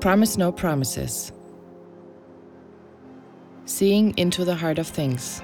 Promise 0.00 0.38
No 0.38 0.50
Promises. 0.50 1.30
Seeing 3.66 4.16
into 4.16 4.46
the 4.46 4.54
Heart 4.54 4.78
of 4.78 4.86
Things. 4.86 5.42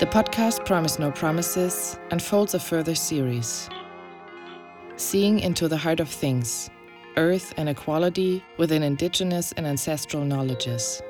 The 0.00 0.06
podcast 0.06 0.64
Promise 0.64 0.98
No 0.98 1.10
Promises 1.10 1.98
unfolds 2.12 2.54
a 2.54 2.58
further 2.58 2.94
series. 2.94 3.68
Seeing 4.96 5.38
into 5.40 5.68
the 5.68 5.76
Heart 5.76 6.00
of 6.00 6.08
Things 6.08 6.70
Earth 7.18 7.52
and 7.58 7.68
Equality 7.68 8.42
within 8.56 8.82
Indigenous 8.82 9.52
and 9.52 9.66
Ancestral 9.66 10.24
Knowledges. 10.24 11.02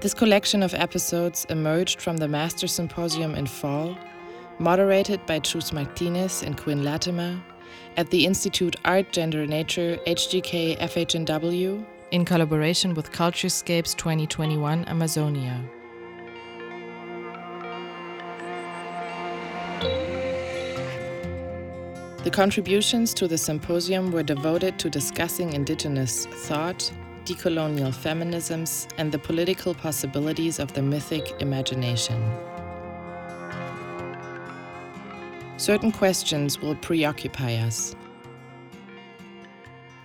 This 0.00 0.14
collection 0.14 0.62
of 0.62 0.74
episodes 0.74 1.44
emerged 1.50 2.00
from 2.00 2.18
the 2.18 2.28
Master 2.28 2.68
Symposium 2.68 3.34
in 3.34 3.46
fall, 3.46 3.98
moderated 4.60 5.26
by 5.26 5.40
Chus 5.40 5.72
Martinez 5.72 6.44
and 6.44 6.56
Quinn 6.56 6.84
Latimer 6.84 7.42
at 7.96 8.10
the 8.10 8.24
Institute 8.26 8.76
Art, 8.84 9.12
Gender, 9.12 9.46
Nature, 9.46 9.98
HGK 10.06 10.78
FHNW 10.78 11.84
in 12.10 12.24
collaboration 12.24 12.94
with 12.94 13.12
Culturescapes 13.12 13.94
2021 13.94 14.84
Amazonia. 14.86 15.62
The 22.24 22.30
contributions 22.30 23.14
to 23.14 23.28
the 23.28 23.38
symposium 23.38 24.10
were 24.10 24.22
devoted 24.22 24.78
to 24.80 24.90
discussing 24.90 25.52
Indigenous 25.52 26.26
thought, 26.26 26.92
decolonial 27.24 27.92
feminisms, 27.92 28.88
and 28.98 29.12
the 29.12 29.18
political 29.18 29.72
possibilities 29.74 30.58
of 30.58 30.72
the 30.72 30.82
mythic 30.82 31.40
imagination. 31.40 32.20
Certain 35.58 35.90
questions 35.90 36.60
will 36.60 36.76
preoccupy 36.76 37.54
us. 37.56 37.96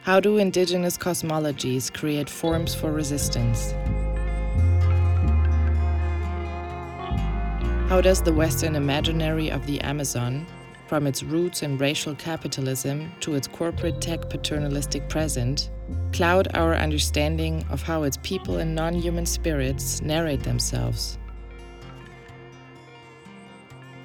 How 0.02 0.20
do 0.20 0.40
indigenous 0.40 0.98
cosmologies 0.98 1.94
create 1.94 2.28
forms 2.28 2.74
for 2.74 2.92
resistance? 2.92 3.72
How 7.88 8.02
does 8.02 8.24
the 8.24 8.34
Western 8.34 8.76
imaginary 8.76 9.52
of 9.52 9.68
the 9.68 9.80
Amazon, 9.82 10.48
from 10.88 11.06
its 11.06 11.22
roots 11.22 11.62
in 11.62 11.78
racial 11.78 12.16
capitalism 12.16 13.12
to 13.20 13.36
its 13.36 13.48
corporate 13.48 14.02
tech 14.02 14.32
paternalistic 14.32 15.08
present, 15.08 15.70
cloud 16.14 16.48
our 16.56 16.76
understanding 16.76 17.64
of 17.70 17.84
how 17.84 18.02
its 18.02 18.18
people 18.24 18.58
and 18.58 18.74
non 18.74 18.96
human 18.96 19.28
spirits 19.28 20.02
narrate 20.02 20.42
themselves? 20.42 21.20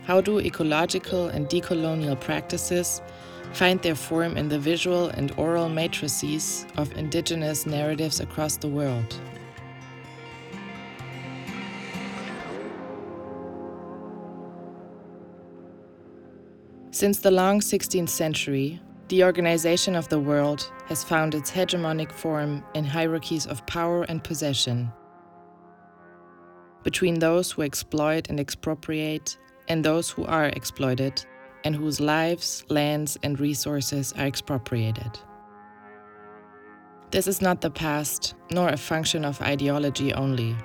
How 0.08 0.22
do 0.22 0.40
ecological 0.40 1.26
and 1.28 1.46
decolonial 1.50 2.18
practices 2.18 3.02
find 3.52 3.78
their 3.82 3.94
form 3.94 4.38
in 4.38 4.48
the 4.48 4.58
visual 4.58 5.08
and 5.08 5.30
oral 5.36 5.68
matrices 5.68 6.64
of 6.78 6.90
indigenous 6.96 7.66
narratives 7.66 8.18
across 8.18 8.56
the 8.56 8.68
world? 8.68 9.20
Since 16.90 17.20
the 17.20 17.30
long 17.30 17.60
16th 17.60 18.08
century, 18.08 18.80
the 19.08 19.24
organization 19.24 19.94
of 19.94 20.08
the 20.08 20.18
world 20.18 20.72
has 20.86 21.04
found 21.04 21.34
its 21.34 21.50
hegemonic 21.50 22.12
form 22.12 22.64
in 22.74 22.86
hierarchies 22.86 23.46
of 23.46 23.66
power 23.66 24.04
and 24.04 24.24
possession. 24.24 24.90
Between 26.82 27.18
those 27.18 27.52
who 27.52 27.60
exploit 27.60 28.30
and 28.30 28.40
expropriate 28.40 29.36
and 29.68 29.84
those 29.84 30.10
who 30.10 30.24
are 30.24 30.46
exploited 30.46 31.24
and 31.64 31.74
whose 31.74 32.00
lives, 32.00 32.64
lands, 32.68 33.18
and 33.22 33.38
resources 33.38 34.12
are 34.14 34.26
expropriated. 34.26 35.18
This 37.10 37.26
is 37.26 37.40
not 37.40 37.60
the 37.60 37.70
past, 37.70 38.34
nor 38.50 38.68
a 38.68 38.76
function 38.76 39.24
of 39.24 39.40
ideology 39.40 40.12
only. 40.12 40.56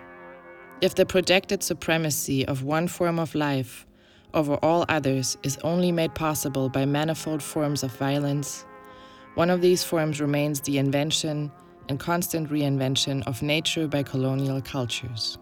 If 0.81 0.95
the 0.95 1.05
projected 1.05 1.63
supremacy 1.63 2.45
of 2.45 2.63
one 2.63 2.87
form 2.87 3.17
of 3.17 3.35
life 3.35 3.85
over 4.33 4.55
all 4.55 4.85
others 4.89 5.37
is 5.43 5.57
only 5.63 5.91
made 5.91 6.13
possible 6.15 6.67
by 6.67 6.85
manifold 6.85 7.41
forms 7.41 7.83
of 7.83 7.95
violence, 7.95 8.65
one 9.35 9.49
of 9.49 9.61
these 9.61 9.83
forms 9.83 10.19
remains 10.19 10.59
the 10.61 10.77
invention 10.77 11.51
and 11.89 11.99
constant 11.99 12.49
reinvention 12.49 13.25
of 13.25 13.41
nature 13.41 13.87
by 13.87 14.03
colonial 14.03 14.61
cultures. 14.61 15.37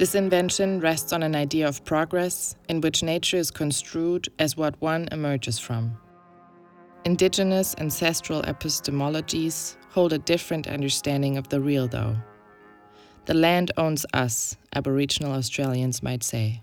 This 0.00 0.14
invention 0.14 0.80
rests 0.80 1.12
on 1.12 1.22
an 1.22 1.36
idea 1.36 1.68
of 1.68 1.84
progress 1.84 2.56
in 2.70 2.80
which 2.80 3.02
nature 3.02 3.36
is 3.36 3.50
construed 3.50 4.30
as 4.38 4.56
what 4.56 4.80
one 4.80 5.06
emerges 5.12 5.58
from. 5.58 5.94
Indigenous 7.04 7.74
ancestral 7.76 8.40
epistemologies 8.44 9.76
hold 9.90 10.14
a 10.14 10.18
different 10.18 10.66
understanding 10.68 11.36
of 11.36 11.50
the 11.50 11.60
real, 11.60 11.86
though. 11.86 12.16
The 13.26 13.34
land 13.34 13.72
owns 13.76 14.06
us, 14.14 14.56
Aboriginal 14.74 15.32
Australians 15.32 16.02
might 16.02 16.22
say. 16.22 16.62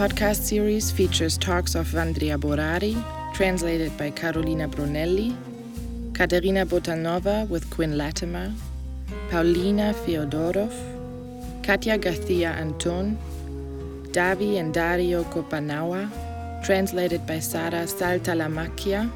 Podcast 0.00 0.40
series 0.40 0.90
features 0.90 1.36
talks 1.36 1.74
of 1.74 1.86
Vandria 1.88 2.38
Borari, 2.40 2.96
translated 3.34 3.94
by 3.98 4.10
Carolina 4.10 4.66
Brunelli, 4.66 5.36
Katerina 6.14 6.64
Botanova 6.64 7.46
with 7.50 7.68
Quinn 7.68 7.98
Latimer, 7.98 8.50
Paulina 9.28 9.92
Feodorov, 9.92 10.72
Katya 11.62 11.98
Garcia 11.98 12.52
Anton, 12.52 13.18
Davi 14.12 14.58
and 14.58 14.72
Dario 14.72 15.22
Kopanawa, 15.24 16.08
translated 16.64 17.26
by 17.26 17.38
Sara 17.38 17.84
Saltalamacchia, 17.84 19.12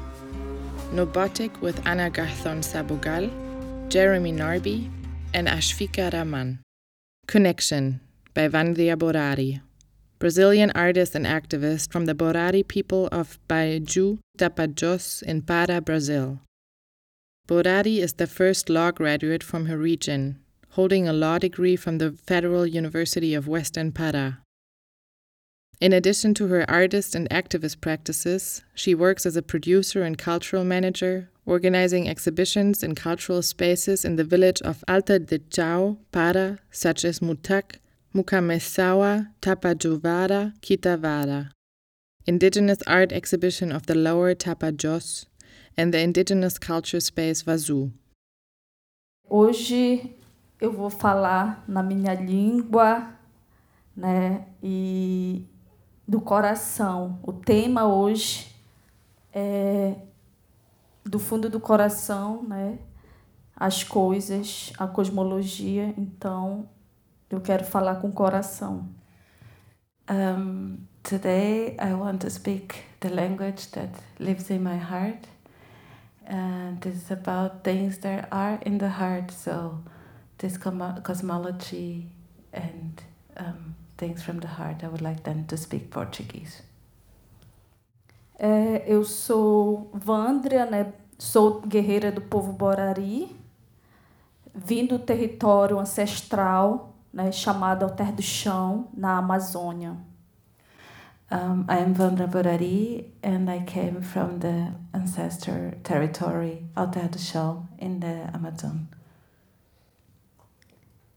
Nobotic 0.93 1.61
with 1.61 1.81
Anna 1.87 2.11
Garthon 2.11 2.59
Sabogal, 2.59 3.31
Jeremy 3.89 4.31
Narby, 4.31 4.87
and 5.33 5.47
Ashfika 5.47 6.13
Raman. 6.13 6.59
Connection 7.25 8.01
by 8.35 8.47
Vandria 8.47 8.95
Borari. 8.95 9.64
Brazilian 10.25 10.71
artist 10.73 11.13
and 11.13 11.27
activist 11.27 11.91
from 11.91 12.05
the 12.05 12.15
Borari 12.15 12.67
people 12.67 13.07
of 13.11 13.37
Baiju, 13.47 14.17
Tapajós 14.39 15.21
in 15.21 15.43
Para, 15.43 15.79
Brazil. 15.79 16.39
Borari 17.47 17.99
is 17.99 18.13
the 18.13 18.25
first 18.25 18.67
law 18.67 18.89
graduate 18.89 19.43
from 19.43 19.67
her 19.67 19.77
region, 19.77 20.39
holding 20.69 21.07
a 21.07 21.13
law 21.13 21.37
degree 21.37 21.75
from 21.75 21.99
the 21.99 22.13
Federal 22.13 22.65
University 22.65 23.35
of 23.35 23.47
Western 23.47 23.91
Para. 23.91 24.39
In 25.79 25.93
addition 25.93 26.33
to 26.33 26.47
her 26.47 26.67
artist 26.67 27.13
and 27.13 27.29
activist 27.29 27.79
practices, 27.79 28.63
she 28.73 28.95
works 28.95 29.27
as 29.27 29.35
a 29.35 29.43
producer 29.43 30.01
and 30.01 30.17
cultural 30.17 30.63
manager, 30.63 31.29
organizing 31.45 32.09
exhibitions 32.09 32.81
in 32.81 32.95
cultural 32.95 33.43
spaces 33.43 34.03
in 34.03 34.15
the 34.15 34.23
village 34.23 34.59
of 34.63 34.83
Alta 34.87 35.19
de 35.19 35.37
Chao, 35.37 35.97
Para, 36.11 36.57
such 36.71 37.05
as 37.05 37.19
Mutak, 37.19 37.75
Mukamesawa 38.15 39.27
Tapajovara 39.41 40.53
Kitavara, 40.61 41.49
Indigenous 42.25 42.79
Art 42.87 43.11
Exhibition 43.11 43.73
of 43.73 43.85
the 43.87 43.93
Lower 43.93 44.33
Tapajós, 44.33 45.25
and 45.75 45.91
the 45.91 46.01
Indigenous 46.01 46.57
Culture 46.57 47.01
Space 47.01 47.43
Vazu. 47.43 47.91
Hoje 49.29 50.15
eu 50.61 50.71
vou 50.71 50.89
falar 50.89 51.65
na 51.67 51.83
minha 51.83 52.13
língua, 52.13 53.13
né, 53.93 54.47
e 54.63 55.45
do 56.07 56.21
coração. 56.21 57.19
O 57.21 57.33
tema 57.33 57.85
hoje 57.85 58.47
é 59.33 59.93
do 61.03 61.19
fundo 61.19 61.49
do 61.49 61.59
coração, 61.59 62.43
né, 62.43 62.79
as 63.53 63.83
coisas, 63.83 64.71
a 64.77 64.87
cosmologia. 64.87 65.93
Então, 65.97 66.69
Eu 67.29 67.41
quero 67.41 67.65
falar 67.65 67.95
com 67.95 68.09
o 68.09 68.11
coração. 68.11 68.87
Um, 70.09 70.77
today 71.01 71.75
I 71.79 71.93
want 71.93 72.19
to 72.19 72.29
speak 72.29 72.75
the 72.99 73.09
language 73.09 73.69
that 73.71 73.91
lives 74.19 74.49
in 74.49 74.59
my 74.59 74.77
heart. 74.77 75.27
And 76.27 76.83
it's 76.85 77.11
about 77.11 77.63
things 77.63 77.99
that 77.99 78.27
are 78.31 78.59
in 78.65 78.77
the 78.77 78.89
heart. 78.89 79.31
So 79.31 79.83
this 80.37 80.57
cosmology 80.57 82.07
and 82.53 83.01
um, 83.37 83.75
things 83.97 84.23
from 84.23 84.39
the 84.39 84.47
heart, 84.47 84.83
I 84.83 84.87
would 84.87 85.01
like 85.01 85.23
then 85.23 85.45
to 85.47 85.57
speak 85.57 85.89
Portuguese. 85.89 86.63
É, 88.37 88.83
eu 88.85 89.03
sou 89.03 89.89
Vandria, 89.93 90.65
né? 90.65 90.93
Sou 91.17 91.61
guerreira 91.61 92.11
do 92.11 92.19
povo 92.19 92.51
Borari, 92.51 93.33
vim 94.53 94.85
do 94.85 94.99
território 94.99 95.79
ancestral, 95.79 96.94
né, 97.15 97.31
chamado 97.31 97.83
Alter 97.83 98.11
do 98.11 98.21
Chão, 98.21 98.89
na 98.93 99.17
Amazônia. 99.17 99.95
Um, 101.31 101.65
I 101.67 101.81
am 101.81 101.93
Vandra 101.93 102.27
Borari 102.27 103.13
and 103.23 103.49
I 103.49 103.63
came 103.65 104.01
from 104.01 104.39
the 104.39 104.73
ancestor 104.93 105.75
territory 105.81 106.61
Alter 106.75 107.07
do 107.07 107.17
Chão 107.17 107.67
in 107.79 107.99
the 107.99 108.29
Amazon. 108.33 108.85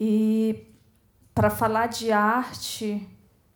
E 0.00 0.68
para 1.34 1.50
falar 1.50 1.88
de 1.88 2.12
arte, 2.12 3.06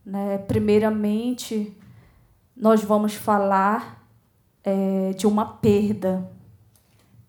né, 0.04 0.38
primeiramente 0.38 1.74
nós 2.56 2.82
vamos 2.82 3.14
falar 3.14 4.04
é, 4.64 5.12
de 5.12 5.28
uma 5.28 5.46
perda. 5.46 6.28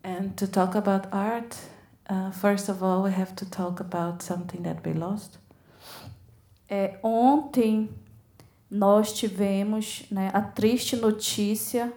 And 0.04 0.30
to 0.36 0.48
talk 0.48 0.76
about 0.76 1.08
art, 1.12 1.56
uh, 2.10 2.32
first 2.32 2.70
of 2.70 2.84
all, 2.84 3.04
we 3.04 3.12
have 3.12 3.36
to 3.36 3.50
talk 3.50 3.80
about 3.80 4.22
something 4.24 4.64
that 4.64 4.86
we 4.86 4.94
lost. 4.94 5.40
É, 6.70 6.98
ontem 7.04 7.90
nós 8.70 9.14
tivemos 9.14 10.06
né, 10.10 10.32
a 10.34 10.42
triste 10.42 10.96
notícia 10.96 11.94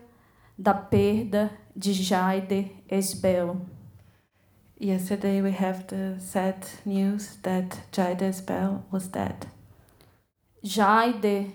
da 0.58 0.74
perda 0.74 1.50
de 1.74 1.92
Jaide 1.92 2.70
Esbel. 2.88 3.60
Yesterday 4.78 5.40
we 5.40 5.50
have 5.50 5.84
the 5.84 6.20
sad 6.20 6.66
news 6.84 7.38
that 7.42 7.78
Jaide 7.90 8.24
Esbel 8.24 8.82
was 8.92 9.08
dead. 9.08 9.48
Jaide, 10.62 11.54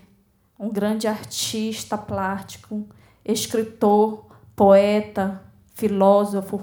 um 0.58 0.68
grande 0.70 1.06
artista 1.06 1.96
plástico, 1.96 2.88
escritor, 3.24 4.26
poeta, 4.56 5.40
filósofo, 5.74 6.60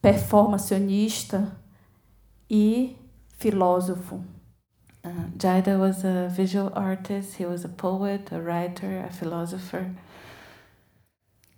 performacionista 0.00 1.56
e 2.50 2.96
filósofo. 3.36 4.24
Uh, 5.04 5.30
Jaida 5.38 5.78
was 5.78 6.04
a 6.04 6.28
visual 6.28 6.72
artist, 6.74 7.38
he 7.38 7.46
was 7.46 7.64
a 7.64 7.68
poet, 7.68 8.32
a 8.32 8.38
writer, 8.40 9.04
a 9.04 9.10
philosopher. 9.10 9.90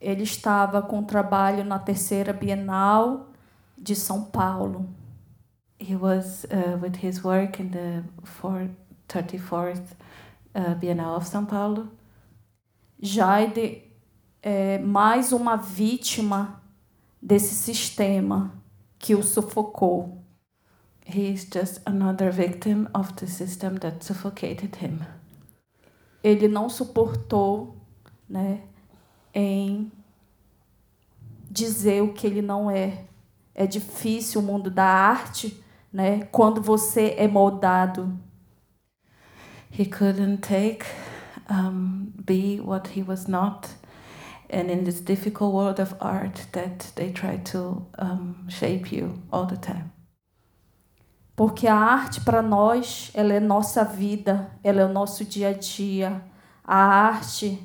Ele 0.00 0.22
estava 0.22 0.80
com 0.82 1.02
trabalho 1.02 1.64
na 1.64 1.78
terceira 1.78 2.32
Bienal 2.32 3.28
de 3.76 3.94
São 3.94 4.24
Paulo. 4.24 4.88
He 5.78 5.96
was 5.96 6.44
uh, 6.44 6.78
with 6.80 6.96
his 7.02 7.22
work 7.24 7.60
in 7.60 7.70
the 7.70 8.04
34th 9.08 9.96
uh, 10.54 10.74
Bienal 10.74 11.16
of 11.16 11.26
São 11.26 11.46
Paulo. 11.46 11.88
Jaide 13.02 13.82
é 14.42 14.78
mais 14.78 15.32
uma 15.32 15.56
vítima 15.56 16.59
desse 17.22 17.54
sistema 17.54 18.52
que 18.98 19.14
o 19.14 19.22
sufocou. 19.22 20.24
He 21.06 21.32
is 21.32 21.46
just 21.52 21.80
another 21.84 22.30
victim 22.30 22.86
of 22.94 23.14
the 23.14 23.26
system 23.26 23.76
that 23.78 24.04
suffocated 24.04 24.76
him. 24.76 25.00
Ele 26.22 26.46
não 26.46 26.68
suportou, 26.68 27.76
né, 28.28 28.60
em 29.34 29.90
dizer 31.50 32.02
o 32.02 32.12
que 32.12 32.26
ele 32.26 32.42
não 32.42 32.70
é. 32.70 33.06
É 33.54 33.66
difícil 33.66 34.40
o 34.40 34.44
mundo 34.44 34.70
da 34.70 34.84
arte, 34.84 35.62
né, 35.92 36.22
quando 36.26 36.62
você 36.62 37.14
é 37.18 37.26
moldado. 37.26 38.16
He 39.72 39.84
couldn't 39.86 40.38
take 40.42 40.84
um, 41.50 42.12
be 42.24 42.60
what 42.60 42.88
he 42.96 43.02
was 43.02 43.26
not 43.26 43.68
and 44.52 44.70
in 44.70 44.84
this 44.84 45.00
difficult 45.00 45.52
world 45.52 45.80
of 45.80 45.94
art 46.00 46.46
that 46.52 46.92
they 46.96 47.10
try 47.12 47.36
to 47.36 47.86
um, 47.98 48.46
shape 48.48 48.92
you 48.92 49.22
all 49.32 49.46
the 49.46 49.56
time. 49.56 49.92
Porque 51.36 51.66
a 51.66 51.74
arte 51.74 52.20
para 52.20 52.42
nós, 52.42 53.10
ela 53.14 53.32
é 53.32 53.40
nossa 53.40 53.82
vida, 53.82 54.50
ela 54.62 54.82
é 54.82 54.84
o 54.84 54.92
nosso 54.92 55.24
dia 55.24 55.48
a 55.48 55.52
dia. 55.52 56.22
A 56.62 56.76
arte, 56.76 57.58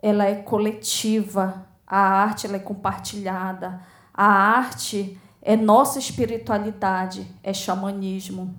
ela 0.00 0.24
é 0.24 0.36
coletiva, 0.36 1.66
a 1.86 1.98
arte 1.98 2.46
ela 2.46 2.56
é 2.56 2.60
compartilhada. 2.60 3.82
A 4.14 4.24
arte 4.24 5.20
é 5.42 5.56
nossa 5.56 5.98
espiritualidade, 5.98 7.26
é 7.42 7.52
xamanismo. 7.52 8.54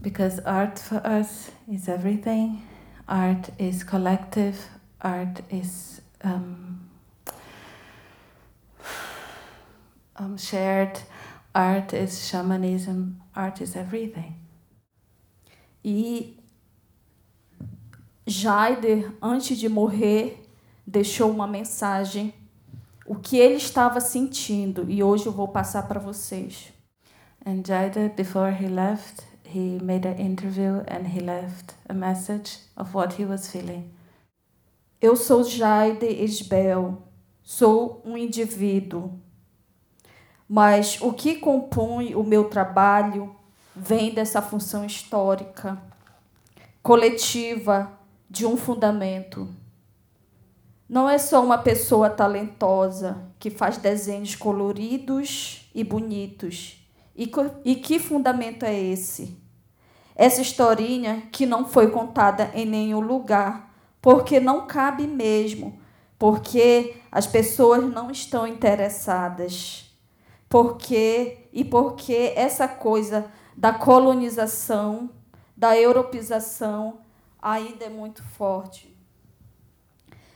Because 0.00 0.40
art 0.46 0.78
for 0.78 1.02
us 1.04 1.50
is 1.68 1.88
everything. 1.88 2.62
Art 3.06 3.50
is 3.58 3.82
collective. 3.82 4.56
Art 4.98 5.42
is 5.50 5.99
um, 6.24 6.80
um, 10.18 10.36
shared. 10.36 11.00
Art 11.54 11.92
is 11.92 12.28
shamanism. 12.28 13.20
Art 13.34 13.60
is 13.60 13.76
everything. 13.76 14.36
E 15.82 16.36
Jaider, 18.26 19.12
antes 19.20 19.58
de 19.58 19.68
morrer, 19.68 20.46
deixou 20.86 21.30
uma 21.30 21.46
mensagem, 21.46 22.32
o 23.06 23.16
que 23.16 23.38
ele 23.38 23.56
estava 23.56 24.00
sentindo, 24.00 24.88
e 24.88 25.02
hoje 25.02 25.26
eu 25.26 25.32
vou 25.32 25.48
passar 25.48 25.88
para 25.88 25.98
vocês. 25.98 26.72
And 27.44 27.62
Jaider, 27.66 28.14
before 28.14 28.52
he 28.52 28.68
left, 28.68 29.24
he 29.44 29.78
made 29.82 30.06
an 30.06 30.18
interview 30.20 30.82
and 30.86 31.08
he 31.08 31.20
left 31.20 31.74
a 31.88 31.94
message 31.94 32.58
of 32.76 32.94
what 32.94 33.20
he 33.20 33.24
was 33.24 33.50
feeling. 33.50 33.90
Eu 35.00 35.16
sou 35.16 35.42
Jaide 35.42 36.04
Esbel, 36.04 36.98
sou 37.42 38.02
um 38.04 38.18
indivíduo, 38.18 39.18
mas 40.46 41.00
o 41.00 41.10
que 41.14 41.36
compõe 41.36 42.14
o 42.14 42.22
meu 42.22 42.50
trabalho 42.50 43.34
vem 43.74 44.12
dessa 44.12 44.42
função 44.42 44.84
histórica, 44.84 45.80
coletiva, 46.82 47.90
de 48.28 48.44
um 48.44 48.58
fundamento. 48.58 49.48
Não 50.86 51.08
é 51.08 51.16
só 51.16 51.42
uma 51.42 51.56
pessoa 51.56 52.10
talentosa 52.10 53.24
que 53.38 53.48
faz 53.48 53.78
desenhos 53.78 54.36
coloridos 54.36 55.70
e 55.74 55.82
bonitos. 55.82 56.76
E, 57.16 57.32
e 57.64 57.74
que 57.76 57.98
fundamento 57.98 58.64
é 58.64 58.78
esse? 58.78 59.38
Essa 60.14 60.42
historinha 60.42 61.22
que 61.32 61.46
não 61.46 61.64
foi 61.64 61.90
contada 61.90 62.50
em 62.52 62.66
nenhum 62.66 63.00
lugar 63.00 63.69
porque 64.00 64.40
não 64.40 64.66
cabe 64.66 65.06
mesmo, 65.06 65.78
porque 66.18 66.96
as 67.10 67.26
pessoas 67.26 67.82
não 67.84 68.10
estão 68.10 68.46
interessadas. 68.46 69.86
Porque 70.48 71.48
e 71.52 71.64
porque 71.64 72.32
essa 72.34 72.66
coisa 72.66 73.30
da 73.56 73.72
colonização, 73.72 75.10
da 75.56 75.76
europeização 75.76 77.00
ainda 77.40 77.84
é 77.84 77.88
muito 77.88 78.22
forte. 78.22 78.96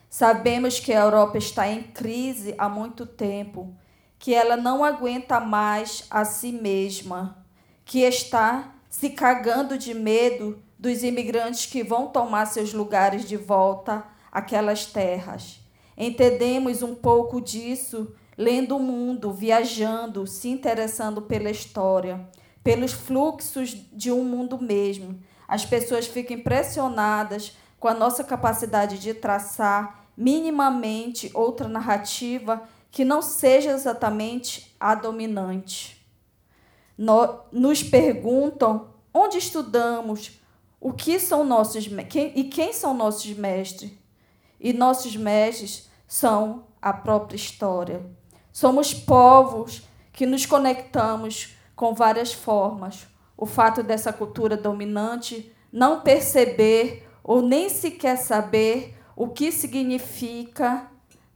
Sabemos 0.09 0.79
que 0.79 0.93
a 0.93 1.01
Europa 1.01 1.39
está 1.39 1.69
em 1.69 1.83
crise 1.83 2.55
há 2.57 2.69
muito 2.69 3.05
tempo, 3.05 3.75
que 4.19 4.33
ela 4.33 4.57
não 4.57 4.85
aguenta 4.85 5.41
mais 5.41 6.07
a 6.09 6.25
si 6.25 6.53
mesma, 6.53 7.45
que 7.85 8.01
está 8.01 8.73
se 8.89 9.11
cagando 9.11 9.77
de 9.77 9.93
medo 9.93 10.63
dos 10.85 11.03
imigrantes 11.03 11.65
que 11.65 11.83
vão 11.83 12.09
tomar 12.09 12.45
seus 12.45 12.75
lugares 12.75 13.27
de 13.27 13.39
volta 13.39 14.05
àquelas 14.31 14.85
terras. 14.85 15.59
Entendemos 15.97 16.83
um 16.83 16.95
pouco 16.95 17.41
disso 17.41 18.15
lendo 18.37 18.77
o 18.77 18.81
mundo, 18.81 19.33
viajando, 19.33 20.27
se 20.27 20.51
interessando 20.51 21.23
pela 21.23 21.51
história, 21.51 22.29
pelos 22.63 22.93
fluxos 22.93 23.75
de 23.95 24.13
um 24.13 24.25
mundo 24.25 24.61
mesmo. 24.61 25.19
As 25.49 25.65
pessoas 25.65 26.07
ficam 26.07 26.37
impressionadas 26.37 27.57
com 27.81 27.89
a 27.89 27.95
nossa 27.95 28.23
capacidade 28.23 28.99
de 28.99 29.15
traçar 29.15 30.07
minimamente 30.15 31.31
outra 31.33 31.67
narrativa 31.67 32.63
que 32.91 33.07
não 33.07 33.23
seja 33.23 33.71
exatamente 33.71 34.77
a 34.79 34.95
dominante. 34.95 36.07
Nos 37.51 37.83
perguntam 37.83 38.91
onde 39.15 39.39
estudamos, 39.39 40.44
o 40.85 40.93
que 40.93 41.19
são 41.19 41.45
nossos 41.45 41.89
quem, 42.11 42.31
e 42.39 42.45
quem 42.45 42.75
são 42.75 42.93
nossos 42.93 43.33
mestres? 43.33 43.91
E 44.61 44.71
nossos 44.75 45.17
mestres 45.17 45.89
são 46.07 46.67
a 46.81 46.93
própria 46.93 47.37
história. 47.37 48.05
Somos 48.53 48.93
povos 48.93 49.83
que 50.13 50.27
nos 50.27 50.45
conectamos 50.45 51.55
com 51.75 51.95
várias 51.95 52.35
formas. 52.35 53.07
O 53.35 53.47
fato 53.47 53.83
dessa 53.83 54.13
cultura 54.13 54.59
dominante 54.59 55.51
não 55.73 56.03
perceber 56.03 57.09
ou 57.23 57.41
nem 57.41 57.71
sequer 57.71 58.19
saber 58.19 58.95
o 59.17 59.29
que 59.29 59.51
significa 59.51 60.87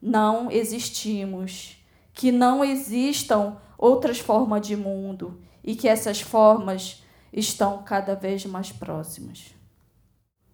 não 0.01 0.51
existimos. 0.51 1.83
Que 2.13 2.31
não 2.31 2.63
existam 2.63 3.57
outras 3.79 4.19
formas 4.19 4.67
de 4.67 4.77
mundo 4.77 5.41
e 5.65 5.75
que 5.75 5.89
essas 5.89 6.21
formas 6.21 7.03
estão 7.33 7.83
cada 7.83 8.15
vez 8.15 8.45
mais 8.45 8.73
próximas. 8.73 9.55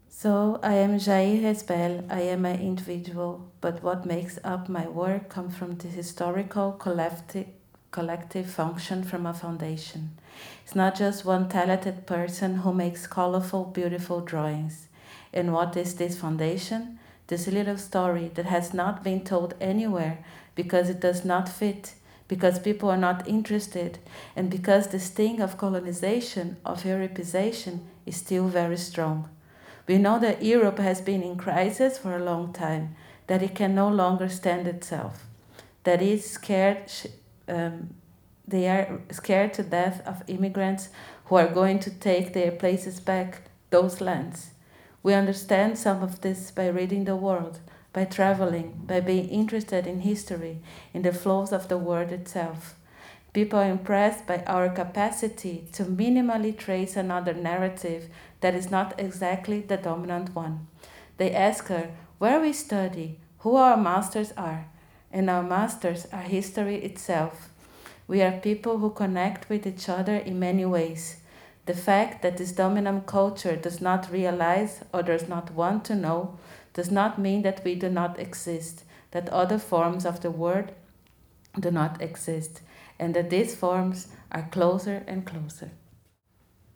So 0.08 0.58
I 0.62 0.74
am 0.76 0.96
Jair 0.96 1.42
Hesbel, 1.42 2.04
I 2.08 2.22
am 2.32 2.46
an 2.46 2.60
individual, 2.60 3.52
but 3.60 3.82
what 3.82 4.06
makes 4.06 4.38
up 4.42 4.68
my 4.68 4.86
work 4.86 5.28
comes 5.28 5.56
from 5.56 5.76
the 5.76 5.88
historical 5.88 6.72
collective, 6.72 7.48
collective 7.90 8.46
function 8.46 9.02
from 9.02 9.26
a 9.26 9.34
foundation. 9.34 10.16
It's 10.64 10.74
not 10.74 10.94
just 10.94 11.24
one 11.24 11.48
talented 11.48 12.06
person 12.06 12.56
who 12.56 12.72
makes 12.72 13.06
colorful, 13.06 13.64
beautiful 13.64 14.20
drawings. 14.20 14.88
And 15.32 15.52
what 15.52 15.76
is 15.76 15.96
this 15.96 16.16
foundation? 16.16 16.98
This 17.26 17.46
little 17.46 17.76
story 17.76 18.30
that 18.34 18.46
has 18.46 18.72
not 18.72 19.02
been 19.02 19.24
told 19.24 19.54
anywhere 19.60 20.24
because 20.54 20.88
it 20.88 21.00
does 21.00 21.24
not 21.24 21.48
fit, 21.48 21.94
because 22.28 22.58
people 22.58 22.90
are 22.90 22.96
not 22.96 23.28
interested, 23.28 23.98
and 24.34 24.50
because 24.50 24.88
the 24.88 25.00
sting 25.00 25.40
of 25.40 25.58
colonization, 25.58 26.56
of 26.64 26.84
Europeization, 26.84 27.80
is 28.06 28.16
still 28.16 28.48
very 28.48 28.76
strong. 28.76 29.28
We 29.86 29.98
know 29.98 30.18
that 30.18 30.42
Europe 30.42 30.78
has 30.78 31.00
been 31.00 31.22
in 31.22 31.36
crisis 31.36 31.98
for 31.98 32.16
a 32.16 32.24
long 32.24 32.52
time, 32.52 32.96
that 33.26 33.42
it 33.42 33.54
can 33.54 33.74
no 33.74 33.88
longer 33.88 34.28
stand 34.28 34.66
itself, 34.66 35.24
that 35.84 36.00
it's 36.00 36.30
scared, 36.30 36.90
um, 37.48 37.90
they 38.48 38.68
are 38.68 39.00
scared 39.10 39.54
to 39.54 39.62
death 39.62 40.02
of 40.06 40.22
immigrants 40.26 40.88
who 41.26 41.36
are 41.36 41.48
going 41.48 41.78
to 41.80 41.90
take 41.90 42.32
their 42.32 42.52
places 42.52 43.00
back, 43.00 43.42
those 43.70 44.00
lands. 44.00 44.50
We 45.02 45.12
understand 45.12 45.78
some 45.78 46.02
of 46.02 46.22
this 46.22 46.50
by 46.50 46.68
reading 46.68 47.04
the 47.04 47.16
world, 47.16 47.60
by 47.94 48.04
traveling, 48.04 48.82
by 48.86 49.00
being 49.00 49.28
interested 49.30 49.86
in 49.86 50.00
history, 50.00 50.58
in 50.92 51.00
the 51.00 51.12
flows 51.12 51.52
of 51.52 51.68
the 51.68 51.78
world 51.78 52.12
itself. 52.12 52.74
People 53.32 53.58
are 53.58 53.70
impressed 53.70 54.26
by 54.26 54.44
our 54.46 54.68
capacity 54.68 55.64
to 55.72 55.84
minimally 55.84 56.56
trace 56.56 56.96
another 56.96 57.32
narrative 57.32 58.10
that 58.42 58.54
is 58.54 58.70
not 58.70 58.98
exactly 58.98 59.60
the 59.60 59.78
dominant 59.78 60.34
one. 60.34 60.66
They 61.16 61.32
ask 61.32 61.68
her 61.68 61.92
where 62.18 62.40
we 62.40 62.52
study, 62.52 63.18
who 63.38 63.56
our 63.56 63.76
masters 63.76 64.32
are, 64.36 64.66
and 65.12 65.30
our 65.30 65.42
masters 65.42 66.06
are 66.12 66.22
history 66.22 66.76
itself. 66.76 67.50
We 68.06 68.22
are 68.22 68.32
people 68.32 68.78
who 68.78 68.90
connect 68.90 69.48
with 69.48 69.66
each 69.66 69.88
other 69.88 70.16
in 70.16 70.38
many 70.38 70.64
ways. 70.64 71.16
The 71.66 71.74
fact 71.74 72.22
that 72.22 72.36
this 72.36 72.52
dominant 72.52 73.06
culture 73.06 73.56
does 73.56 73.80
not 73.80 74.12
realize 74.12 74.82
or 74.92 75.02
does 75.02 75.28
not 75.28 75.52
want 75.52 75.84
to 75.86 75.94
know 75.94 76.38
does 76.74 76.90
not 76.90 77.18
mean 77.18 77.42
that 77.42 77.64
we 77.64 77.74
do 77.74 77.88
not 77.88 78.18
exist, 78.18 78.84
that 79.12 79.28
other 79.30 79.58
forms 79.58 80.04
of 80.04 80.20
the 80.20 80.30
world 80.30 80.72
do 81.58 81.70
not 81.70 82.02
exist, 82.02 82.60
and 82.98 83.14
that 83.14 83.30
these 83.30 83.54
forms 83.54 84.08
are 84.30 84.48
closer 84.50 85.02
and 85.06 85.24
closer. 85.24 85.70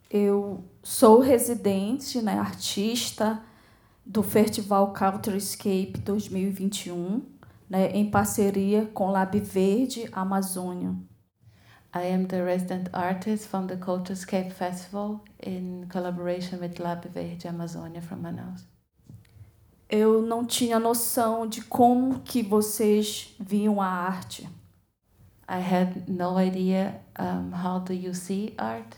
Eu 0.09 0.63
sou 0.81 1.19
residente, 1.19 2.19
né, 2.19 2.39
artista 2.39 3.39
do 4.03 4.23
Festival 4.23 4.91
Culturescape 4.91 5.99
2021, 5.99 6.95
um, 6.95 7.21
né, 7.69 7.91
em 7.91 8.09
parceria 8.09 8.87
com 8.87 9.11
Lab 9.11 9.39
Verde 9.39 10.09
Amazônia. 10.11 10.95
I 11.93 12.13
am 12.13 12.25
the 12.25 12.43
resident 12.43 12.89
artist 12.93 13.47
from 13.47 13.67
the 13.67 13.75
Culturescape 13.75 14.51
Festival 14.51 15.21
in 15.39 15.87
collaboration 15.89 16.59
with 16.59 16.79
Lab 16.79 17.07
Verde 17.07 17.47
Amazônia 17.47 18.01
from 18.01 18.21
Manaus. 18.21 18.78
Eu 19.89 20.21
não 20.21 20.45
tinha 20.45 20.79
noção 20.79 21.47
de 21.47 21.61
como 21.61 22.19
que 22.19 22.43
vocês 22.43 23.35
viam 23.39 23.81
a 23.81 23.87
arte. 23.87 24.47
I 25.49 25.57
had 25.59 26.07
no 26.07 26.39
idea 26.39 27.01
um, 27.19 27.51
how 27.55 27.79
do 27.79 27.91
you 27.91 28.13
see 28.13 28.53
art. 28.55 28.95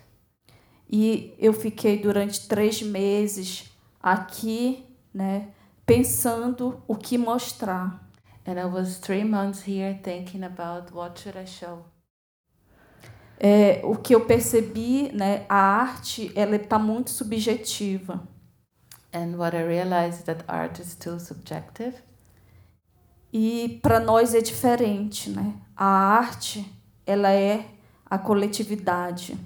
E 0.90 1.34
eu 1.40 1.54
fiquei 1.54 1.98
durante 1.98 2.46
três 2.50 2.82
meses 2.82 3.72
aqui, 4.04 4.86
né, 5.14 5.54
pensando 5.86 6.84
o 6.86 6.98
que 6.98 7.18
mostrar. 7.18 8.06
And 8.46 8.60
I 8.60 8.66
was 8.66 9.00
three 9.00 9.24
months 9.24 9.66
here 9.66 9.98
thinking 10.04 10.44
about 10.44 10.94
what 10.94 11.22
should 11.22 11.40
I 11.40 11.46
show. 11.46 11.86
É, 13.40 13.80
o 13.86 13.96
que 13.96 14.14
eu 14.14 14.26
percebi, 14.26 15.10
né, 15.14 15.46
a 15.48 15.56
arte, 15.56 16.32
ela 16.36 16.58
está 16.58 16.78
muito 16.78 17.12
subjetiva. 17.12 18.22
And 19.14 19.36
what 19.36 19.56
I 19.56 19.64
realized 19.64 20.26
that 20.26 20.44
art 20.48 20.80
is 20.80 20.96
too 20.96 21.20
subjective. 21.20 21.96
E 23.34 23.80
para 23.82 24.00
nós 24.00 24.34
é 24.34 24.42
diferente, 24.42 25.30
né? 25.30 25.56
A 25.76 25.86
arte, 25.86 26.66
ela 27.06 27.32
é 27.32 27.66
a 28.06 28.18
coletividade. 28.18 29.38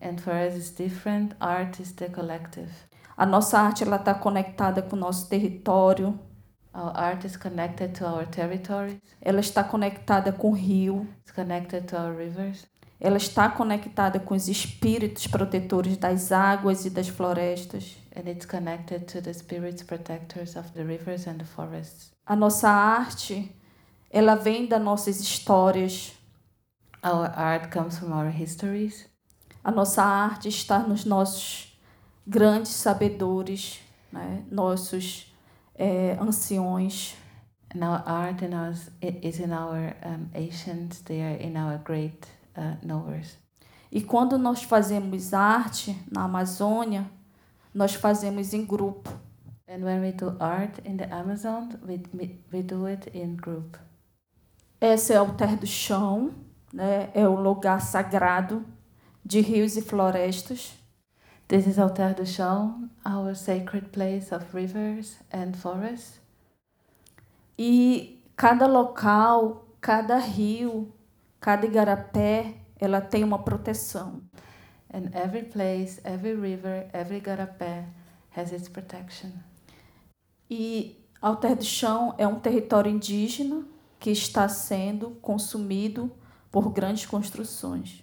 And 0.00 0.18
for 0.18 0.32
us 0.32 0.54
it's 0.54 0.70
different. 0.70 1.34
Art 1.38 1.78
is 1.80 1.92
the 1.92 2.08
collective. 2.08 2.70
A 3.16 3.26
nossa 3.26 3.58
arte 3.58 3.84
ela 3.84 3.96
está 3.96 4.14
conectada 4.14 4.80
com 4.82 4.96
o 4.96 4.98
nosso 4.98 5.28
território. 5.28 6.18
Our 6.72 6.96
art 6.96 7.24
is 7.24 7.36
connected 7.36 7.92
to 7.98 8.06
our 8.06 8.26
territories. 8.26 8.98
Ela 9.20 9.40
está 9.40 9.62
conectada 9.62 10.32
com 10.32 10.50
o 10.50 10.54
rio. 10.54 11.06
It's 11.20 11.32
connected 11.32 11.86
to 11.88 11.96
our 11.96 12.16
rivers. 12.16 12.66
Ela 12.98 13.16
está 13.16 13.48
conectada 13.50 14.20
com 14.20 14.34
os 14.34 14.48
espíritos 14.48 15.26
protetores 15.26 15.96
das 15.96 16.32
águas 16.32 16.84
e 16.84 16.90
das 16.90 17.08
florestas. 17.08 17.99
And 18.12 18.28
it's 18.28 18.44
connected 18.44 19.06
to 19.08 19.20
the 19.20 19.32
spirits 19.32 19.82
protectors 19.82 20.56
of 20.56 20.74
the 20.74 20.84
rivers 20.84 21.26
and 21.26 21.38
the 21.38 21.44
forests. 21.44 22.10
A 22.26 22.34
nossa 22.34 22.68
arte, 22.68 23.54
ela 24.10 24.34
vem 24.36 24.66
das 24.66 24.82
nossas 24.82 25.20
histórias. 25.20 26.12
Our 27.02 27.30
art 27.34 27.70
comes 27.70 27.98
from 27.98 28.12
our 28.12 28.30
histories. 28.30 29.06
A 29.62 29.70
nossa 29.70 30.02
arte 30.02 30.48
está 30.48 30.80
nos 30.80 31.04
nossos 31.04 31.72
grandes 32.26 32.72
sabedores, 32.72 33.80
né? 34.12 34.44
nossos 34.50 35.32
é, 35.74 36.16
anciões. 36.20 37.14
And 37.72 37.84
our 37.84 38.02
art 38.04 38.42
in 38.42 38.52
our, 38.52 38.74
is 39.00 39.38
in 39.38 39.52
our 39.52 39.94
um, 40.04 40.28
ancients, 40.34 41.02
they 41.02 41.22
are 41.22 41.36
in 41.40 41.56
our 41.56 41.78
great 41.78 42.26
uh, 42.56 42.76
knowers. 42.82 43.38
E 43.92 44.00
quando 44.00 44.38
nós 44.38 44.62
fazemos 44.62 45.32
arte 45.32 45.96
na 46.10 46.24
Amazônia, 46.24 47.10
nós 47.74 47.94
fazemos 47.94 48.52
em 48.52 48.64
grupo. 48.64 49.10
And 49.68 49.84
when 49.84 50.00
we 50.00 50.12
do 50.12 50.36
art 50.40 50.78
in 50.84 50.96
the 50.96 51.12
Amazon, 51.12 51.68
we, 51.86 52.02
we 52.52 52.62
do 52.62 52.86
it 52.86 53.10
in 53.16 53.36
group. 53.36 53.76
Esse 54.80 55.12
é 55.12 55.20
o 55.20 55.34
Terra 55.34 55.56
do 55.56 55.66
Chão, 55.66 56.34
né? 56.72 57.10
é 57.14 57.28
o 57.28 57.34
lugar 57.34 57.80
sagrado 57.80 58.64
de 59.24 59.40
rios 59.40 59.76
e 59.76 59.82
florestas. 59.82 60.74
This 61.46 61.66
is 61.66 61.78
Altar 61.78 62.14
do 62.14 62.24
Chão, 62.24 62.88
our 63.04 63.34
sacred 63.34 63.88
place 63.90 64.34
of 64.34 64.46
rivers 64.54 65.18
and 65.32 65.52
forests. 65.54 66.20
E 67.58 68.22
cada 68.36 68.66
local, 68.66 69.66
cada 69.80 70.16
rio, 70.16 70.92
cada 71.40 71.66
igarapé, 71.66 72.54
ela 72.78 73.00
tem 73.00 73.22
uma 73.22 73.40
proteção. 73.40 74.22
And 74.92 75.14
every 75.14 75.44
place, 75.44 76.00
every 76.04 76.34
river, 76.34 76.88
every 76.92 77.20
garapé 77.20 77.86
has 78.30 78.52
its 78.52 78.68
protection. 78.68 79.32
E 80.50 80.96
Alter 81.22 81.54
do 81.54 81.64
Chão 81.64 82.14
é 82.18 82.26
um 82.26 82.40
território 82.40 82.90
indígena 82.90 83.64
que 84.00 84.10
está 84.10 84.48
sendo 84.48 85.10
consumido 85.22 86.10
por 86.50 86.70
grandes 86.70 87.06
construções. 87.06 88.02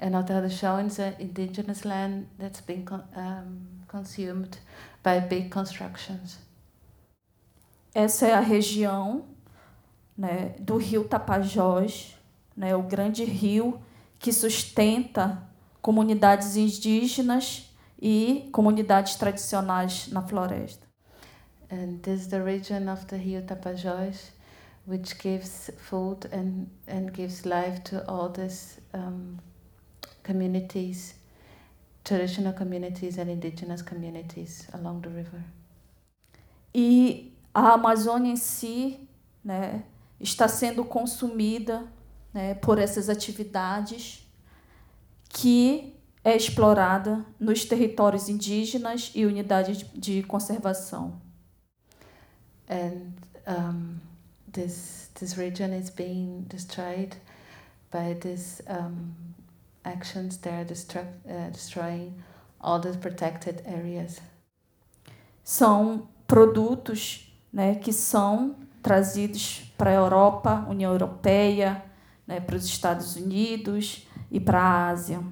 And 0.00 0.16
Alter 0.16 0.42
do 0.42 0.50
Chão 0.50 0.84
is 0.84 0.98
an 0.98 1.14
indigenous 1.20 1.84
land 1.84 2.26
that's 2.38 2.60
been 2.60 2.84
um, 3.16 3.84
consumed 3.86 4.58
by 5.04 5.20
big 5.20 5.50
constructions. 5.50 6.38
Essa 7.94 8.26
é 8.26 8.34
a 8.34 8.40
região 8.40 9.24
né, 10.18 10.56
do 10.58 10.78
rio 10.78 11.04
Tapajós, 11.04 12.16
né, 12.56 12.74
o 12.74 12.82
grande 12.82 13.24
rio 13.24 13.80
que 14.18 14.32
sustenta 14.32 15.53
comunidades 15.84 16.56
indígenas 16.56 17.70
e 18.00 18.48
comunidades 18.52 19.16
tradicionais 19.16 20.08
na 20.08 20.22
floresta. 20.22 20.86
And 21.70 21.98
this 21.98 22.22
is 22.22 22.26
the 22.28 22.42
region 22.42 22.88
of 22.88 23.04
the 23.04 23.16
Rio 23.16 23.42
Tapajós, 23.42 24.32
which 24.86 25.18
gives 25.18 25.70
food 25.76 26.26
and, 26.32 26.68
and 26.86 27.12
gives 27.12 27.44
life 27.44 27.82
to 27.84 28.02
all 28.10 28.30
these 28.30 28.80
um, 28.94 29.36
communities, 30.22 31.16
traditional 32.02 32.54
communities 32.54 33.18
and 33.18 33.28
indigenous 33.28 33.82
communities 33.82 34.66
along 34.72 35.02
the 35.02 35.10
river. 35.10 35.44
E 36.74 37.36
a 37.52 37.74
Amazônia 37.74 38.32
em 38.32 38.36
si 38.36 39.06
né, 39.44 39.84
está 40.18 40.48
sendo 40.48 40.82
consumida 40.82 41.86
né, 42.32 42.54
por 42.54 42.78
essas 42.78 43.10
atividades 43.10 44.23
que 45.34 45.92
é 46.22 46.34
explorada 46.36 47.26
nos 47.38 47.64
territórios 47.64 48.28
indígenas 48.28 49.10
e 49.14 49.26
unidades 49.26 49.84
de 49.92 50.22
conservação. 50.22 51.20
And 52.70 53.12
um, 53.46 53.96
this, 54.50 55.10
this 55.14 55.36
region 55.36 55.74
is 55.74 55.90
being 55.90 56.46
destroyed 56.48 57.16
by 57.90 58.14
these 58.14 58.62
um, 58.68 59.12
actions, 59.84 60.38
they 60.38 60.52
are 60.52 60.62
uh, 60.64 61.50
destroying 61.50 62.14
all 62.60 62.80
the 62.80 62.96
protected 62.96 63.60
areas. 63.66 64.20
São 65.42 66.08
produtos 66.26 67.36
né, 67.52 67.74
que 67.74 67.92
são 67.92 68.54
trazidos 68.82 69.72
para 69.76 69.90
a 69.90 69.94
Europa, 69.94 70.64
União 70.70 70.92
Europeia, 70.92 71.84
né, 72.26 72.40
para 72.40 72.56
os 72.56 72.64
Estados 72.64 73.16
Unidos 73.16 74.06
e 74.34 74.40
para 74.40 74.60
a 74.60 74.88
Ásia. 74.90 75.22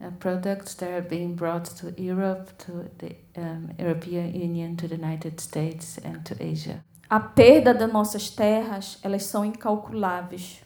Uh, 0.00 0.10
products 0.18 0.74
that 0.74 0.90
are 0.90 1.08
being 1.08 1.34
brought 1.36 1.70
to 1.76 1.94
Europe, 1.96 2.52
to 2.58 2.90
the 2.98 3.14
um, 3.36 3.70
European 3.78 4.34
Union, 4.34 4.76
to 4.76 4.88
the 4.88 4.96
United 4.96 5.40
States, 5.40 5.98
and 6.04 6.24
to 6.24 6.34
Asia. 6.40 6.84
A 7.08 7.20
perda 7.20 7.72
das 7.72 7.92
nossas 7.92 8.28
terras, 8.28 8.98
elas 9.04 9.22
são 9.22 9.44
incalculáveis. 9.44 10.60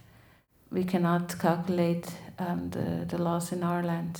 We 0.73 0.85
cannot 0.85 1.37
calculate 1.37 2.09
um, 2.39 2.71
the, 2.71 3.05
the 3.07 3.23
loss 3.23 3.53
in 3.53 3.63
our 3.63 3.83
land. 3.85 4.19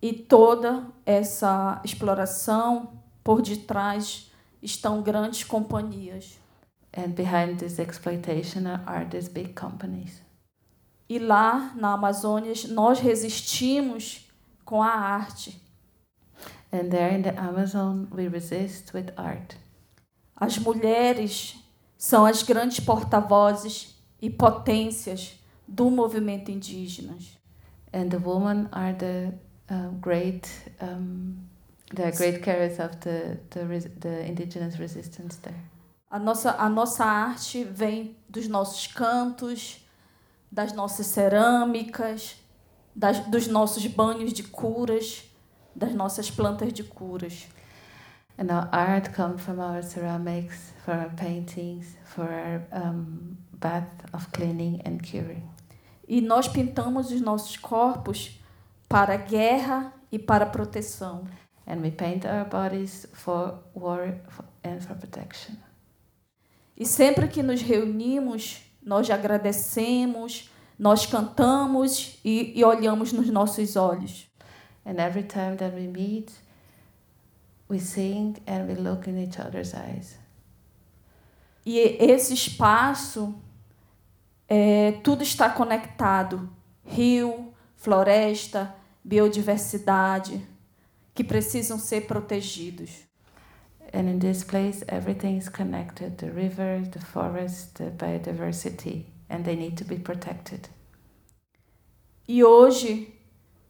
E 0.00 0.14
toda 0.14 0.86
essa 1.04 1.78
exploração, 1.84 3.02
por 3.22 3.42
detrás, 3.42 4.32
estão 4.62 5.02
grandes 5.02 5.44
companhias. 5.44 6.38
And 6.96 7.08
behind 7.14 7.58
this 7.58 7.78
exploitation 7.78 8.66
are 8.86 9.04
these 9.04 9.28
big 9.28 9.52
companies. 9.52 10.22
E 11.10 11.18
lá 11.18 11.72
na 11.74 11.94
Amazônia, 11.94 12.52
nós 12.68 13.00
resistimos 13.00 14.30
com 14.64 14.80
a 14.80 14.90
arte. 14.90 15.60
And 16.72 16.88
there 16.88 17.12
in 17.12 17.22
the 17.22 17.36
Amazon, 17.36 18.04
we 18.12 18.28
resist 18.28 18.94
with 18.94 19.06
art. 19.16 19.56
As 20.36 20.56
mulheres 20.56 21.56
são 21.98 22.24
as 22.24 22.44
grandes 22.44 22.78
porta-vozes 22.78 24.00
e 24.22 24.30
potências 24.30 25.32
do 25.66 25.90
movimento 25.90 26.52
indígena. 26.52 27.18
And 27.92 28.10
the 28.10 28.18
women 28.18 28.68
are 28.70 28.94
the 28.94 29.34
uh, 29.68 29.90
great, 30.00 30.48
um, 30.80 31.34
the 31.92 32.12
great 32.12 32.40
carriers 32.40 32.78
of 32.78 32.96
the, 33.00 33.36
the, 33.50 33.88
the 33.98 34.28
indigenous 34.28 34.78
resistance 34.78 35.40
there. 35.42 35.58
A 36.08 36.20
nossa, 36.20 36.52
a 36.52 36.68
nossa 36.68 37.04
arte 37.04 37.64
vem 37.64 38.16
dos 38.28 38.46
nossos 38.46 38.86
cantos, 38.86 39.80
das 40.50 40.72
nossas 40.72 41.06
cerâmicas, 41.06 42.36
das, 42.94 43.20
dos 43.20 43.46
nossos 43.46 43.86
banhos 43.86 44.32
de 44.32 44.42
curas, 44.42 45.24
das 45.74 45.94
nossas 45.94 46.30
plantas 46.30 46.72
de 46.72 46.82
curas. 46.82 47.46
And 48.38 48.50
our 48.50 48.68
art 48.72 49.12
comes 49.12 49.42
from 49.42 49.60
our 49.60 49.82
ceramics, 49.82 50.72
for 50.84 50.94
our 50.94 51.10
paintings, 51.10 51.96
for 52.04 52.24
our 52.24 52.66
um, 52.72 53.36
bath 53.52 54.04
of 54.12 54.30
cleaning 54.32 54.80
and 54.84 54.98
curing. 55.02 55.42
E 56.08 56.20
nós 56.20 56.48
pintamos 56.48 57.12
os 57.12 57.20
nossos 57.20 57.56
corpos 57.56 58.40
para 58.88 59.16
guerra 59.16 59.92
e 60.10 60.18
para 60.18 60.46
proteção. 60.46 61.24
And 61.66 61.82
we 61.82 61.90
paint 61.90 62.24
our 62.24 62.44
bodies 62.44 63.06
for 63.12 63.62
war 63.74 64.14
and 64.64 64.80
for 64.80 64.96
protection. 64.96 65.56
E 66.76 66.86
sempre 66.86 67.28
que 67.28 67.42
nos 67.42 67.60
reunimos, 67.60 68.62
nós 68.82 69.10
agradecemos, 69.10 70.50
nós 70.78 71.04
cantamos 71.06 72.18
e, 72.24 72.58
e 72.58 72.64
olhamos 72.64 73.12
nos 73.12 73.28
nossos 73.28 73.76
olhos. 73.76 74.28
And 74.84 74.98
every 74.98 75.24
time 75.24 75.56
that 75.56 75.74
we 75.74 75.86
meet, 75.86 76.32
we 77.68 77.78
sing 77.78 78.36
and 78.46 78.66
we 78.66 78.74
look 78.74 79.08
in 79.08 79.22
each 79.22 79.38
other's 79.38 79.74
eyes. 79.74 80.18
E 81.64 81.78
esse 81.78 82.32
espaço, 82.32 83.34
é, 84.48 84.92
tudo 85.04 85.22
está 85.22 85.50
conectado: 85.50 86.48
rio, 86.84 87.52
floresta, 87.76 88.74
biodiversidade, 89.04 90.46
que 91.14 91.22
precisam 91.22 91.78
ser 91.78 92.06
protegidos. 92.06 93.09
And 93.92 94.08
in 94.08 94.20
this 94.20 94.44
place, 94.44 94.84
everything 94.88 95.36
is 95.36 95.48
connected 95.48 96.18
the 96.18 96.30
river, 96.30 96.80
the 96.90 97.00
forest, 97.00 97.74
the 97.76 97.90
biodiversity, 97.90 99.06
and 99.28 99.44
they 99.44 99.56
need 99.56 99.76
to 99.78 99.84
be 99.84 99.98
protected. 99.98 100.68
E 102.28 102.44
hoje 102.44 103.12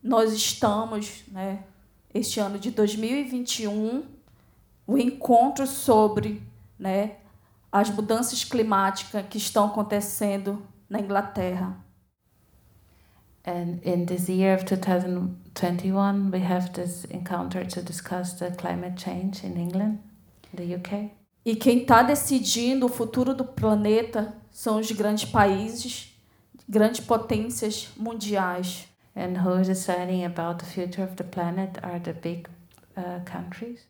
nós 0.03 0.33
estamos, 0.33 1.25
né, 1.33 1.65
este 2.13 2.41
ano 2.41 2.59
de 2.59 2.71
2021, 2.71 4.05
o 4.87 4.99
encontro 4.99 5.67
sobre 5.67 6.43
né, 6.79 7.17
as 7.73 7.89
mudanças 7.89 8.45
climáticas 8.45 9.25
que 9.31 9.39
estão 9.39 9.67
acontecendo 9.67 10.63
na 10.89 11.01
Inglaterra. 11.01 11.77
And 13.47 13.81
in 13.83 14.05
this 14.05 14.29
year 14.29 14.55
of 14.55 14.67
2021, 14.67 16.31
we 16.31 16.41
have 16.41 16.73
this 16.75 17.05
encounter 17.07 17.65
to 17.65 17.83
discuss 17.83 18.35
the 18.35 18.51
climate 18.51 18.99
change 18.99 19.45
in 19.45 19.57
England, 19.57 20.01
the 20.55 20.77
UK. 20.77 21.11
E 21.45 21.57
quem 21.57 21.83
está 21.83 22.03
decidindo 22.03 22.87
o 22.87 22.89
futuro 22.89 23.35
do 23.35 23.45
planeta 23.45 24.35
são 24.51 24.79
os 24.79 24.91
grandes 24.91 25.25
países, 25.25 26.15
grandes 26.69 27.01
potências 27.01 27.89
mundiais. 27.97 28.87
And 29.17 29.43
who 29.43 29.61
is 29.61 29.67
deciding 29.67 30.25
about 30.25 30.65
the 30.65 30.71
future 30.71 31.03
of 31.03 31.17
the 31.17 31.25
planet 31.25 31.79
are 31.83 31.99
the 31.99 32.13
big 32.13 32.49
uh, 32.97 33.21
countries. 33.25 33.81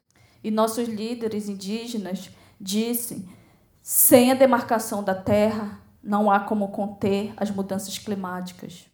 E 0.43 0.51
nossos 0.51 0.89
líderes 0.89 1.49
indígenas 1.49 2.31
dizem: 2.59 3.29
sem 3.83 4.31
a 4.31 4.35
demarcação 4.35 5.05
da 5.05 5.15
terra, 5.15 5.79
não 6.03 6.31
há 6.31 6.41
como 6.41 6.69
conter 6.69 7.33
as 7.37 7.51
mudanças 7.51 7.99
climáticas. 7.99 8.90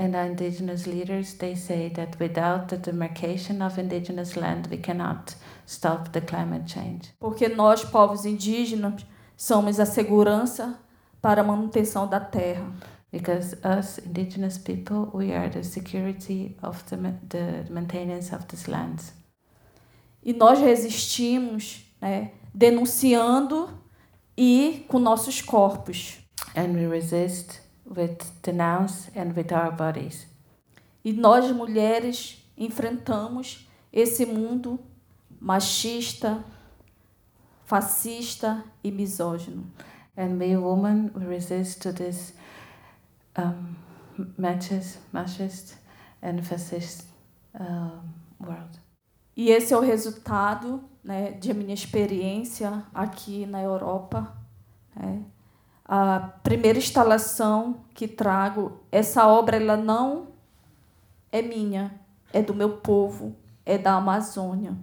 And 0.00 0.16
our 0.16 0.24
indigenous 0.24 0.86
leaders, 0.86 1.34
they 1.34 1.54
say 1.54 1.90
that 1.90 2.18
without 2.18 2.68
the 2.68 2.78
demarcation 2.78 3.60
of 3.60 3.78
indigenous 3.78 4.34
land, 4.34 4.68
we 4.70 4.78
cannot 4.78 5.34
stop 5.66 6.12
the 6.12 6.22
climate 6.22 6.66
change. 6.66 7.12
Porque 7.20 7.50
nós, 7.50 7.84
povos 7.84 8.24
indígenas, 8.24 9.04
somos 9.36 9.78
a 9.78 9.84
segurança 9.84 10.78
para 11.20 11.42
a 11.42 11.44
manutenção 11.44 12.08
da 12.08 12.18
terra. 12.18 12.72
Because 13.12 13.54
us 13.62 13.98
indigenous 13.98 14.56
people, 14.56 15.10
we 15.12 15.34
are 15.34 15.50
the 15.50 15.62
security 15.62 16.56
of 16.62 16.82
the, 16.84 16.96
the 17.28 17.70
maintenance 17.70 18.34
of 18.34 18.46
these 18.46 18.70
lands. 18.70 19.12
E 20.22 20.32
nós 20.32 20.60
resistimos, 20.60 21.84
né, 22.00 22.30
denunciando 22.54 23.68
e 24.34 24.86
com 24.88 24.98
nossos 24.98 25.42
corpos. 25.42 26.20
And 26.56 26.72
we 26.72 26.86
resist 26.86 27.60
with 27.90 28.24
denounce 28.42 29.10
and 29.14 29.34
with 29.34 29.52
our 29.52 29.72
bodies. 29.72 30.26
E 31.04 31.12
nós, 31.12 31.50
mulheres, 31.50 32.38
enfrentamos 32.56 33.68
esse 33.92 34.24
mundo 34.24 34.78
machista, 35.40 36.44
fascista 37.64 38.64
e 38.84 38.90
misógino. 38.90 39.66
And 40.16 40.38
we 40.38 40.56
women, 40.56 41.10
we 41.14 41.24
resist 41.24 41.80
to 41.82 41.92
this 41.92 42.34
um, 43.36 43.74
matches, 44.36 44.98
machist 45.12 45.76
and 46.22 46.42
fascist 46.42 47.06
um, 47.58 48.00
world. 48.38 48.78
E 49.36 49.50
esse 49.50 49.72
é 49.72 49.76
o 49.76 49.80
resultado 49.80 50.84
né, 51.02 51.30
de 51.32 51.54
minha 51.54 51.72
experiência 51.72 52.84
aqui 52.92 53.46
na 53.46 53.62
Europa. 53.62 54.36
né. 54.94 55.24
A 55.92 56.20
primeira 56.44 56.78
instalação 56.78 57.80
que 57.92 58.06
trago, 58.06 58.80
essa 58.92 59.26
obra 59.26 59.56
ela 59.56 59.76
não 59.76 60.28
é 61.32 61.42
minha, 61.42 62.00
é 62.32 62.40
do 62.40 62.54
meu 62.54 62.76
povo, 62.76 63.34
é 63.66 63.76
da 63.76 63.94
Amazônia. 63.94 64.76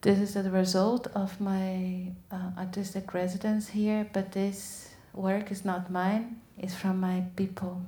This 0.00 0.18
is 0.18 0.32
the 0.32 0.48
result 0.48 1.08
of 1.14 1.36
my 1.42 2.10
uh, 2.30 2.58
artistic 2.58 3.12
residence 3.12 3.70
here, 3.70 4.08
but 4.14 4.30
this 4.30 4.96
work 5.12 5.52
is 5.52 5.62
not 5.62 5.92
mine, 5.92 6.38
it's 6.56 6.74
from 6.74 6.94
my 6.94 7.26
people. 7.36 7.82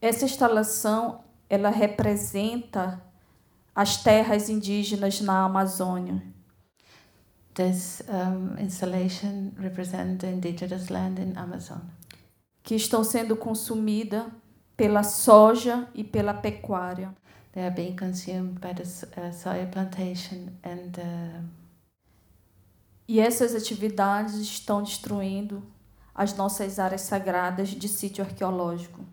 Essa 0.00 0.24
instalação 0.24 1.20
ela 1.50 1.68
representa 1.68 3.02
as 3.74 3.98
terras 3.98 4.48
indígenas 4.48 5.20
na 5.20 5.44
Amazônia. 5.44 6.22
This 7.58 8.02
um, 8.08 8.56
installation 8.56 9.52
represents 9.58 10.20
the 10.20 10.28
indigenous 10.28 10.90
land 10.90 11.18
in 11.18 11.36
Amazon 11.36 11.80
que 12.62 12.76
estão 12.76 13.02
sendo 13.02 13.34
consumidas 13.34 14.26
pela 14.76 15.02
soja 15.02 15.88
e 15.92 16.04
pela 16.04 16.32
pecuária. 16.32 17.12
They 17.52 17.64
are 17.64 17.74
being 17.74 17.96
consumed 17.96 18.60
by 18.60 18.74
the 18.74 18.84
uh, 18.84 19.32
soya 19.32 19.66
plantation 19.66 20.52
and 20.62 20.98
uh, 20.98 21.44
E 23.08 23.18
essas 23.18 23.54
atividades 23.56 24.34
estão 24.36 24.82
destruindo 24.82 25.62
as 26.14 26.36
nossas 26.36 26.78
áreas 26.78 27.00
sagradas 27.00 27.70
de 27.70 27.88
sítio 27.88 28.22
arqueológico. 28.22 29.04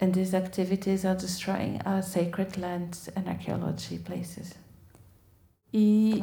and 0.00 0.12
these 0.12 0.34
activities 0.34 1.04
are 1.04 1.14
destroying 1.14 1.80
our 1.86 2.02
sacred 2.02 2.58
lands 2.58 3.08
and 3.16 3.28
archaeology 3.28 3.98
places. 3.98 4.54
E. 5.72 6.22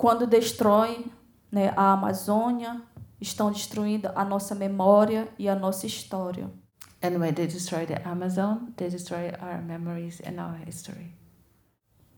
quando 0.00 0.26
destrói 0.26 1.04
né, 1.52 1.74
a 1.76 1.92
Amazônia, 1.92 2.80
estão 3.20 3.50
destruindo 3.50 4.10
a 4.14 4.24
nossa 4.24 4.54
memória 4.54 5.28
e 5.38 5.46
a 5.46 5.54
nossa 5.54 5.86
história. 5.86 6.50
And 7.02 7.18
when 7.18 7.34
they 7.34 7.46
destroy 7.46 7.84
the 7.84 8.00
Amazon, 8.02 8.72
they 8.78 8.88
destroy 8.88 9.30
our 9.42 9.60
memories 9.60 10.22
and 10.24 10.42
our 10.42 10.56
history. 10.66 11.12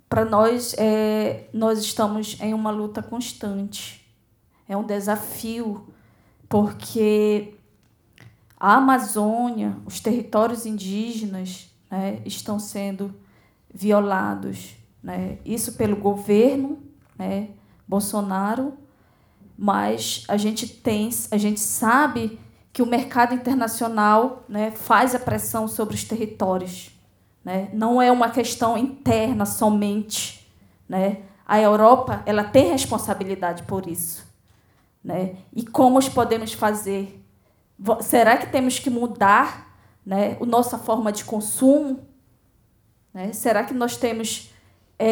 Para 0.09 0.25
nós, 0.25 0.77
é, 0.79 1.49
nós 1.53 1.81
estamos 1.81 2.40
em 2.40 2.55
uma 2.55 2.71
luta 2.71 3.03
constante. 3.03 4.07
É 4.68 4.77
um 4.77 4.85
desafio, 4.85 5.92
porque 6.49 7.57
a 8.61 8.77
Amazônia, 8.77 9.77
os 9.85 9.99
territórios 9.99 10.66
indígenas, 10.66 11.68
né, 11.90 12.23
estão 12.25 12.61
sendo 12.61 13.12
violados. 13.75 14.77
Né? 15.03 15.40
Isso 15.45 15.73
pelo 15.73 15.97
governo 15.97 16.81
né, 17.18 17.49
Bolsonaro, 17.92 18.72
mas 19.57 20.24
a 20.26 20.38
gente 20.38 20.66
tem, 20.66 21.11
a 21.31 21.37
gente 21.37 21.61
sabe 21.61 22.40
que 22.72 22.81
o 22.81 22.87
mercado 22.87 23.35
internacional 23.35 24.44
né, 24.48 24.70
faz 24.70 25.14
a 25.14 25.18
pressão 25.18 25.68
sobre 25.68 25.94
os 25.94 26.02
territórios. 26.02 26.90
Né? 27.44 27.68
Não 27.74 28.00
é 28.00 28.11
uma 28.11 28.31
questão 28.31 28.78
interna 28.78 29.44
somente. 29.44 30.50
Né? 30.88 31.18
A 31.46 31.61
Europa 31.61 32.22
ela 32.24 32.44
tem 32.44 32.70
responsabilidade 32.70 33.64
por 33.64 33.87
isso. 33.87 34.26
Né? 35.05 35.37
E 35.55 35.62
como 35.62 36.00
podemos 36.11 36.55
fazer? 36.55 37.22
Será 38.00 38.38
que 38.38 38.46
temos 38.46 38.78
que 38.78 38.88
mudar 38.88 39.76
né, 40.07 40.38
a 40.40 40.46
nossa 40.46 40.78
forma 40.78 41.12
de 41.12 41.24
consumo? 41.26 42.00
Né? 43.12 43.35
Será 43.35 43.64
que 43.64 43.74
nós 43.74 43.98
temos 43.98 44.50
é, 44.98 45.11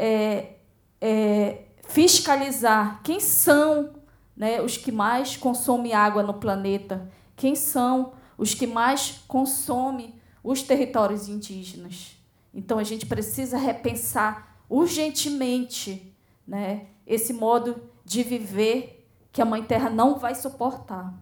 é, 0.00 0.56
é, 1.00 1.65
fiscalizar 1.88 3.00
quem 3.02 3.20
são 3.20 3.90
né, 4.36 4.60
os 4.60 4.76
que 4.76 4.92
mais 4.92 5.36
consomem 5.36 5.94
água 5.94 6.22
no 6.22 6.34
planeta, 6.34 7.10
quem 7.34 7.54
são 7.54 8.12
os 8.36 8.54
que 8.54 8.66
mais 8.66 9.22
consomem 9.26 10.14
os 10.42 10.62
territórios 10.62 11.28
indígenas. 11.28 12.16
Então 12.52 12.78
a 12.78 12.84
gente 12.84 13.06
precisa 13.06 13.56
repensar 13.56 14.56
urgentemente 14.68 16.14
né, 16.46 16.86
esse 17.06 17.32
modo 17.32 17.80
de 18.04 18.22
viver 18.22 19.06
que 19.32 19.42
a 19.42 19.44
Mãe 19.44 19.62
Terra 19.62 19.90
não 19.90 20.18
vai 20.18 20.34
suportar. 20.34 21.14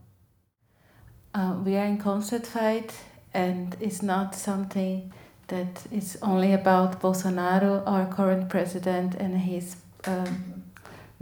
Uh, 1.37 1.63
we 1.65 1.77
are 1.77 1.91
in 1.91 1.99
constant 1.99 2.47
fight 2.47 2.95
and 3.35 3.75
it's 3.81 4.03
not 4.03 4.37
something 4.37 5.11
that 5.49 5.89
is 5.91 6.17
only 6.23 6.55
about 6.55 7.01
Bolsonaro, 7.01 7.83
our 7.87 8.07
current 8.07 8.49
president, 8.49 9.17
and 9.21 9.37
his 9.37 9.77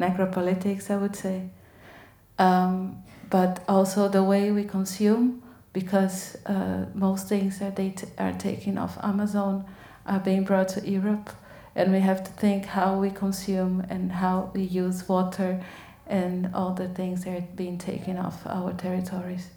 necropolitics, 0.03 0.91
I 0.91 0.97
would 0.97 1.17
say. 1.17 1.51
Um, 2.39 3.03
but 3.31 3.63
also 3.69 4.09
the 4.09 4.23
way 4.23 4.51
we 4.51 4.65
consume, 4.65 5.43
because 5.73 6.37
uh, 6.47 6.87
most 6.95 7.29
things 7.29 7.59
that 7.61 7.77
they 7.77 7.95
are 8.19 8.33
taken 8.33 8.77
off 8.79 8.99
Amazon 9.03 9.65
are 10.05 10.21
being 10.21 10.45
brought 10.45 10.69
to 10.69 10.81
Europe, 10.87 11.31
and 11.75 11.93
we 11.93 12.01
have 12.01 12.23
to 12.25 12.31
think 12.33 12.67
how 12.67 12.99
we 12.99 13.11
consume 13.11 13.85
and 13.89 14.13
how 14.13 14.51
we 14.55 14.63
use 14.63 15.09
water 15.09 15.61
and 16.07 16.51
all 16.53 16.75
the 16.75 16.89
things 16.89 17.25
that 17.25 17.39
are 17.39 17.47
being 17.57 17.79
taken 17.79 18.19
off 18.19 18.47
our 18.47 18.73
territories. 18.75 19.51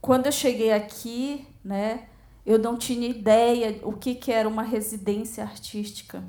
Quando 0.00 0.26
eu 0.26 0.32
cheguei 0.32 0.72
aqui, 0.72 1.46
né, 1.64 2.08
eu 2.44 2.58
não 2.58 2.76
tinha 2.76 3.08
ideia 3.08 3.78
o 3.82 3.92
que, 3.92 4.14
que 4.14 4.32
era 4.32 4.48
uma 4.48 4.62
residência 4.62 5.44
artística, 5.44 6.22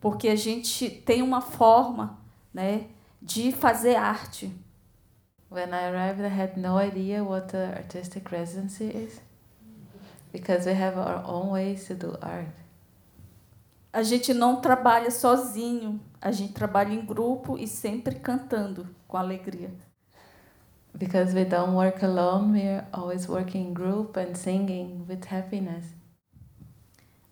porque 0.00 0.28
a 0.28 0.36
gente 0.36 0.88
tem 0.88 1.22
uma 1.22 1.40
forma, 1.40 2.18
né, 2.52 2.86
de 3.20 3.52
fazer 3.52 3.96
arte. 3.96 4.52
When 5.50 5.70
I 5.70 5.88
arrived, 5.88 6.20
I 6.20 6.28
had 6.28 6.56
no 6.56 6.78
idea 6.78 7.24
what 7.24 7.48
the 7.48 7.74
artistic 7.76 8.30
residency 8.30 8.84
is, 8.84 9.20
because 10.30 10.66
we 10.68 10.74
have 10.74 10.98
our 10.98 11.24
own 11.26 11.52
ways 11.52 11.86
to 11.86 11.94
do 11.94 12.18
art. 12.20 12.48
A 13.90 14.02
gente 14.02 14.34
não 14.34 14.60
trabalha 14.60 15.10
sozinho, 15.10 15.98
a 16.20 16.30
gente 16.30 16.52
trabalha 16.52 16.92
em 16.92 17.04
grupo 17.04 17.56
e 17.58 17.66
sempre 17.66 18.16
cantando 18.16 18.86
com 19.08 19.16
alegria. 19.16 19.70
Because 20.94 21.34
we 21.34 21.44
don't 21.44 21.72
work 21.72 22.04
alone, 22.04 22.52
we're 22.52 22.84
always 22.92 23.26
working 23.26 23.68
in 23.68 23.72
group 23.72 24.18
and 24.18 24.34
singing 24.34 25.06
with 25.08 25.24
happiness. 25.30 25.86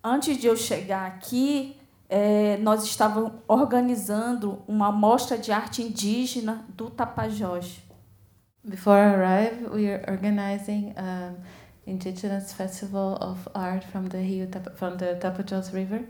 Antes 0.03 0.37
de 0.37 0.47
eu 0.47 0.55
chegar 0.55 1.05
aqui, 1.05 1.76
é, 2.09 2.57
nós 2.57 2.83
estávamos 2.83 3.33
organizando 3.47 4.61
uma 4.67 4.91
mostra 4.91 5.37
de 5.37 5.51
arte 5.51 5.81
indígena 5.81 6.65
do 6.69 6.89
Tapajós. 6.89 7.81
Before 8.63 8.97
I 8.97 9.13
arrived, 9.13 9.69
we 9.71 9.89
are 9.89 10.03
organizing 10.09 10.93
an 10.97 11.37
indigenous 11.85 12.51
festival 12.53 13.17
of 13.21 13.49
art 13.53 13.85
from 13.85 14.09
the 14.09 14.17
Rio 14.17 14.47
from 14.75 14.97
the 14.97 15.15
Tapajós 15.15 15.69
River, 15.69 16.05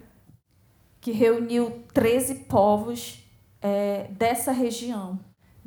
que 0.99 1.11
reuniu 1.11 1.83
13 1.93 2.45
povos 2.45 3.23
é, 3.61 4.07
dessa 4.11 4.51
região. 4.51 5.19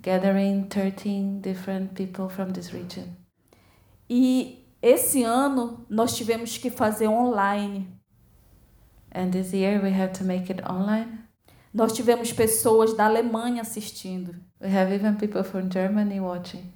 Gathering 0.03 0.65
13 0.65 1.41
different 1.41 1.93
people 1.95 2.29
from 2.29 2.53
this 2.53 2.69
region. 2.69 3.05
E 4.09 4.67
esse 4.81 5.23
ano 5.23 5.85
nós 5.89 6.17
tivemos 6.17 6.57
que 6.57 6.71
fazer 6.71 7.07
online. 7.07 7.87
And 9.13 9.33
this 9.33 9.53
year 9.53 9.81
we 9.83 9.91
had 9.91 10.15
to 10.19 10.25
make 10.25 10.51
it 10.53 10.63
online. 10.69 11.19
Nós 11.73 11.93
tivemos 11.93 12.33
pessoas 12.33 12.95
da 12.95 13.07
Alemanha 13.07 13.63
assistindo. 13.63 14.35
We 14.61 14.69
have 14.69 14.93
even 14.93 15.17
people 15.17 15.45
from 15.45 15.69
Germany 15.69 16.21
watching. 16.21 16.73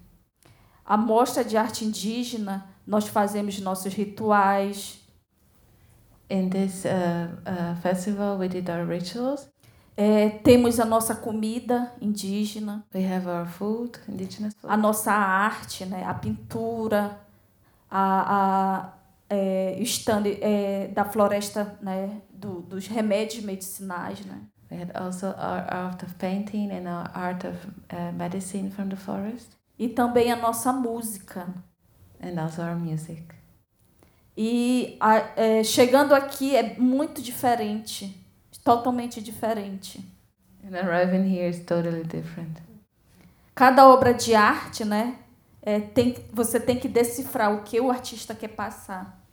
A 0.85 0.97
mostra 0.97 1.45
de 1.45 1.57
arte 1.57 1.85
indígena, 1.85 2.69
nós 2.87 3.09
fazemos 3.09 3.59
nossos 3.61 3.93
rituais. 3.93 5.01
In 6.31 6.49
this 6.49 6.85
uh, 6.85 7.29
uh, 7.47 7.77
festival, 7.83 8.39
we 8.39 8.49
did 8.49 8.69
our 8.71 8.87
rituals. 8.87 9.49
É, 9.97 10.29
temos 10.29 10.81
a 10.81 10.85
nossa 10.85 11.15
comida 11.15 11.93
indígena. 12.01 12.85
We 12.93 13.05
have 13.05 13.29
our 13.29 13.47
food, 13.47 13.99
indigenous 14.09 14.55
food. 14.55 14.73
A 14.73 14.77
nossa 14.77 15.13
arte, 15.13 15.85
né? 15.87 16.05
a 16.05 16.15
pintura, 16.15 17.21
a, 17.91 18.81
a 18.81 18.93
é, 19.35 19.77
stand 19.83 20.25
é, 20.41 20.89
da 20.89 21.05
floresta, 21.05 21.77
né? 21.83 22.21
Do, 22.31 22.63
dos 22.63 22.87
remédios 22.87 23.45
medicinais, 23.45 24.25
né? 24.25 24.43
We 24.71 24.81
had 24.81 24.91
also 24.95 25.27
our 25.27 25.67
art 25.69 26.03
of 26.03 26.15
painting 26.15 26.71
and 26.71 26.89
our 26.89 27.11
art 27.15 27.45
of 27.45 27.57
uh, 27.93 28.13
medicine 28.13 28.71
from 28.71 28.89
the 28.89 28.97
forest. 28.97 29.57
E 29.79 29.89
também 29.89 30.33
a 30.33 30.37
nossa 30.37 30.73
música. 30.73 31.47
And 32.21 32.41
also 32.41 32.63
our 32.63 32.77
music. 32.77 33.25
E 34.37 34.97
a, 35.01 35.17
é, 35.37 35.65
chegando 35.65 36.15
aqui 36.15 36.57
é 36.57 36.77
muito 36.79 37.23
diferente, 37.23 38.27
totalmente 38.65 39.21
diferente. 39.21 40.01
And 40.65 40.77
arriving 40.77 41.29
here 41.29 41.49
is 41.49 41.61
totally 41.65 42.05
different. 42.05 42.59
Cada 43.55 43.87
obra 43.89 44.13
de 44.13 44.35
arte, 44.35 44.85
né? 44.85 45.19
É, 45.63 45.81
tem, 45.81 46.17
você 46.33 46.59
tem 46.59 46.79
que 46.79 46.89
decifrar 46.89 47.55
o 47.55 47.63
que 47.63 47.81
o 47.81 47.91
artista 47.91 48.35
quer 48.35 48.49
passar. 48.49 49.24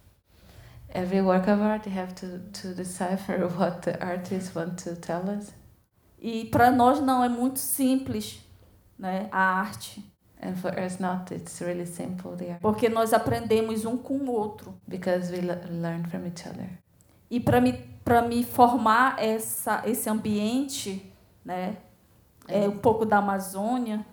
Every 0.93 1.21
work 1.21 1.47
of 1.47 1.61
art, 1.61 1.85
you 1.85 1.93
have 1.93 2.13
to, 2.15 2.39
to 2.61 2.73
decipher 2.73 3.47
what 3.57 3.81
the 3.83 3.97
artist 4.03 4.55
want 4.55 4.77
to 4.83 4.95
tell 4.95 5.29
us. 5.29 5.53
E 6.19 6.45
para 6.45 6.69
nós 6.69 6.99
não 6.99 7.23
é 7.23 7.29
muito 7.29 7.59
simples, 7.59 8.39
né? 8.99 9.27
A 9.31 9.59
arte. 9.59 10.05
And 10.43 10.55
for 10.55 10.71
us 10.77 10.99
not, 10.99 11.33
it's 11.33 11.61
really 11.61 11.85
simple 11.85 12.35
the 12.35 12.51
art. 12.51 12.61
Porque 12.61 12.89
nós 12.89 13.13
aprendemos 13.13 13.85
um 13.85 13.97
com 13.97 14.17
o 14.17 14.31
outro. 14.31 14.75
Because 14.87 15.31
we 15.31 15.41
learn 15.41 16.03
from 16.09 16.25
each 16.25 16.47
other. 16.47 16.69
E 17.29 17.39
para 17.39 17.61
me 17.61 17.73
para 18.03 18.21
me 18.21 18.43
formar 18.43 19.15
essa 19.17 19.83
esse 19.85 20.09
ambiente, 20.09 21.13
né? 21.45 21.77
É 22.47 22.67
um 22.67 22.77
pouco 22.77 23.05
da 23.05 23.17
Amazônia. 23.17 24.05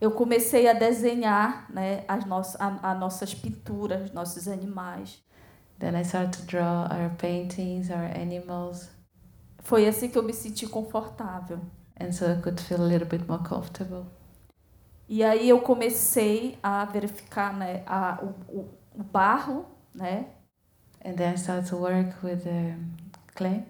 Eu 0.00 0.12
comecei 0.12 0.66
a 0.66 0.72
desenhar, 0.72 1.70
né, 1.70 2.04
as 2.08 2.24
nossas 2.24 2.60
a, 2.60 2.90
a 2.90 2.94
nossas 2.94 3.34
pinturas, 3.34 4.12
nossos 4.12 4.48
animais. 4.48 5.22
Then 5.78 5.94
I 5.94 6.04
started 6.04 6.32
to 6.38 6.46
draw 6.46 6.88
our 6.90 7.10
paintings, 7.18 7.90
our 7.90 8.10
animals. 8.16 8.88
Foi 9.60 9.86
assim 9.86 10.08
que 10.08 10.16
eu 10.16 10.22
me 10.22 10.32
senti 10.32 10.66
confortável. 10.66 11.60
And 12.00 12.12
so 12.12 12.24
I 12.26 12.40
could 12.40 12.60
feel 12.60 12.80
a 12.80 12.86
little 12.86 13.06
bit 13.06 13.26
more 13.28 13.42
comfortable. 13.42 14.06
E 15.08 15.22
aí 15.22 15.48
eu 15.48 15.60
comecei 15.60 16.58
a 16.62 16.84
verificar, 16.84 17.56
né, 17.56 17.82
a, 17.86 18.18
o, 18.22 18.58
o, 18.58 18.68
o 18.94 19.02
barro, 19.02 19.66
né? 19.94 20.26
And 21.04 21.14
then 21.14 21.32
I 21.32 21.36
started 21.36 21.68
to 21.70 21.76
work 21.76 22.24
with 22.24 22.42
the 22.44 22.76
clay. 23.34 23.64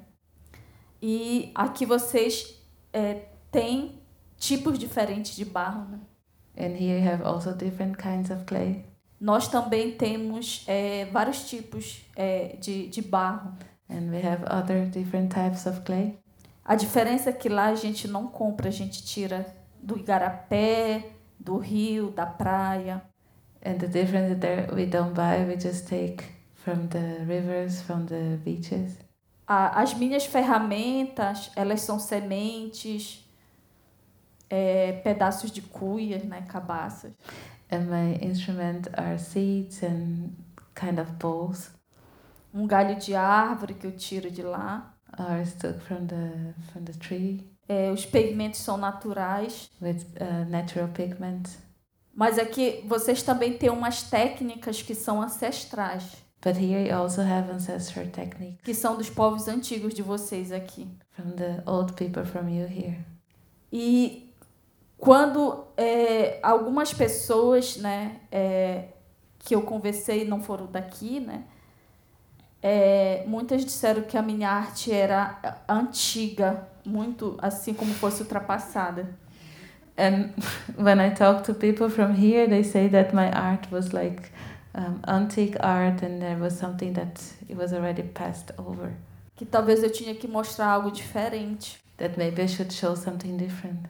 E 1.01 1.53
aqui 1.55 1.87
vocês 1.87 2.61
é, 2.93 3.27
têm 3.51 4.01
tipos 4.37 4.79
diferentes 4.79 5.37
de 5.37 5.45
barro, 5.45 5.89
né? 5.91 6.01
And 6.59 6.75
here 6.77 7.01
you 7.01 7.09
have 7.09 7.23
also 7.23 7.53
different 7.53 7.97
kinds 7.99 8.31
of 8.31 8.45
clay. 8.45 8.85
Nós 9.21 9.49
também 9.49 9.93
temos 9.93 10.65
é, 10.67 11.07
vários 11.07 11.49
tipos 11.49 12.05
é, 12.17 12.57
de, 12.61 12.89
de 12.89 13.03
barro. 13.03 13.53
And 13.89 14.11
we 14.11 14.21
have 14.21 14.45
other 14.51 14.87
different 14.87 15.33
types 15.33 15.67
of 15.67 15.81
clay. 15.83 16.19
A 16.65 16.75
diferença 16.75 17.31
é 17.31 17.33
que 17.33 17.49
lá 17.49 17.67
a 17.67 17.75
gente 17.75 18.07
não 18.07 18.27
compra, 18.27 18.69
a 18.69 18.73
gente 18.73 19.03
tira 19.05 19.47
do 19.81 19.99
igarapé, 19.99 21.13
do 21.39 21.57
rio, 21.57 22.11
da 22.11 22.27
praia. 22.27 23.03
And 23.65 23.79
the 23.79 23.87
difference 23.87 24.35
there 24.37 24.69
we 24.73 24.87
don't 24.87 25.15
buy, 25.15 25.45
we 25.47 25.59
just 25.59 25.89
take 25.89 26.25
from 26.55 26.89
the 26.89 27.25
rivers, 27.25 27.83
from 27.83 28.07
the 28.07 28.37
beaches. 28.45 28.99
A, 29.49 29.81
as 29.81 29.95
minhas 29.95 30.27
ferramentas, 30.27 31.51
elas 31.57 31.81
são 31.81 31.99
sementes, 31.99 33.27
é, 34.51 34.93
pedaços 34.93 35.51
de 35.51 35.63
cuias, 35.63 36.23
né, 36.23 36.43
cabaças. 36.43 37.13
And 37.71 37.87
my 37.87 38.19
instrument 38.23 38.83
are 38.95 39.19
seeds 39.19 39.83
and 39.83 40.31
kind 40.75 40.99
of 40.99 41.13
bowls. 41.13 41.71
Um 42.53 42.67
galho 42.67 42.97
de 42.97 43.15
árvore 43.15 43.75
que 43.75 43.87
eu 43.87 43.97
tiro 43.97 44.31
de 44.31 44.43
lá. 44.43 44.95
Are 45.13 45.45
took 45.51 45.81
from 45.81 46.07
the 46.07 46.55
from 46.71 46.85
the 46.85 46.93
tree. 46.93 47.51
É, 47.67 47.91
os 47.91 48.05
pigmentos 48.05 48.61
são 48.61 48.77
naturais. 48.77 49.71
With 49.81 50.07
uh, 50.21 50.49
natural 50.49 50.89
pigments. 50.89 51.59
Mas 52.15 52.39
aqui 52.39 52.85
vocês 52.87 53.23
também 53.23 53.57
têm 53.57 53.71
umas 53.71 54.03
técnicas 54.03 54.83
que 54.83 54.95
são 54.95 55.23
ancestrais. 55.23 56.17
But 56.41 56.57
here 56.57 56.81
you 56.81 56.95
also 56.95 57.23
have 57.23 57.51
ancestral 57.51 58.07
techniques. 58.09 58.61
Que 58.63 58.73
são 58.73 58.97
dos 58.97 59.11
povos 59.11 59.49
antigos 59.49 59.93
de 59.93 60.03
vocês 60.03 60.53
aqui. 60.53 60.87
From 61.11 61.33
the 61.33 61.63
old 61.67 61.95
people 61.95 62.25
from 62.25 62.49
you 62.49 62.67
here. 62.67 62.99
E 63.73 64.33
quando 64.97 65.65
é, 65.77 66.39
algumas 66.43 66.95
pessoas, 66.95 67.77
né, 67.77 68.21
é, 68.31 68.89
que 69.39 69.55
eu 69.55 69.63
conversei 69.63 70.25
não 70.25 70.41
foram 70.41 70.67
daqui, 70.67 71.21
né, 71.21 71.45
é, 72.63 73.25
muitas 73.27 73.65
disseram 73.65 74.03
que 74.03 74.17
a 74.17 74.23
minha 74.23 74.49
arte 74.51 74.93
era 74.93 75.63
antiga, 75.69 76.69
muito 76.85 77.37
assim 77.41 77.75
como 77.75 77.93
fosse 77.95 78.23
ultrapassada. 78.23 79.09
And 79.97 80.31
when 80.79 81.01
I 81.01 81.11
talk 81.11 81.43
to 81.45 81.55
people 81.55 81.91
from 81.91 82.13
here, 82.13 82.49
they 82.49 82.63
say 82.63 82.89
that 82.89 83.15
my 83.15 83.29
art 83.31 83.71
was 83.73 83.93
like 83.93 84.31
um, 84.79 85.01
antique 85.07 85.57
art 85.61 86.03
and 86.05 86.21
there 86.21 86.37
was 86.37 86.55
something 86.55 86.93
that 86.93 87.21
it 87.49 87.57
was 87.57 87.73
already 87.73 88.03
passed 88.03 88.53
over. 88.57 88.95
Que 89.37 89.45
talvez 89.45 89.83
eu 89.83 89.91
tinha 89.91 90.15
que 90.15 90.29
mostrar 90.29 90.69
algo 90.69 90.91
diferente. 90.91 91.79
That 91.97 92.17
maybe 92.17 92.43
I 92.43 92.47
should 92.47 92.73
show 92.73 92.95
something 92.95 93.37
different. 93.37 93.89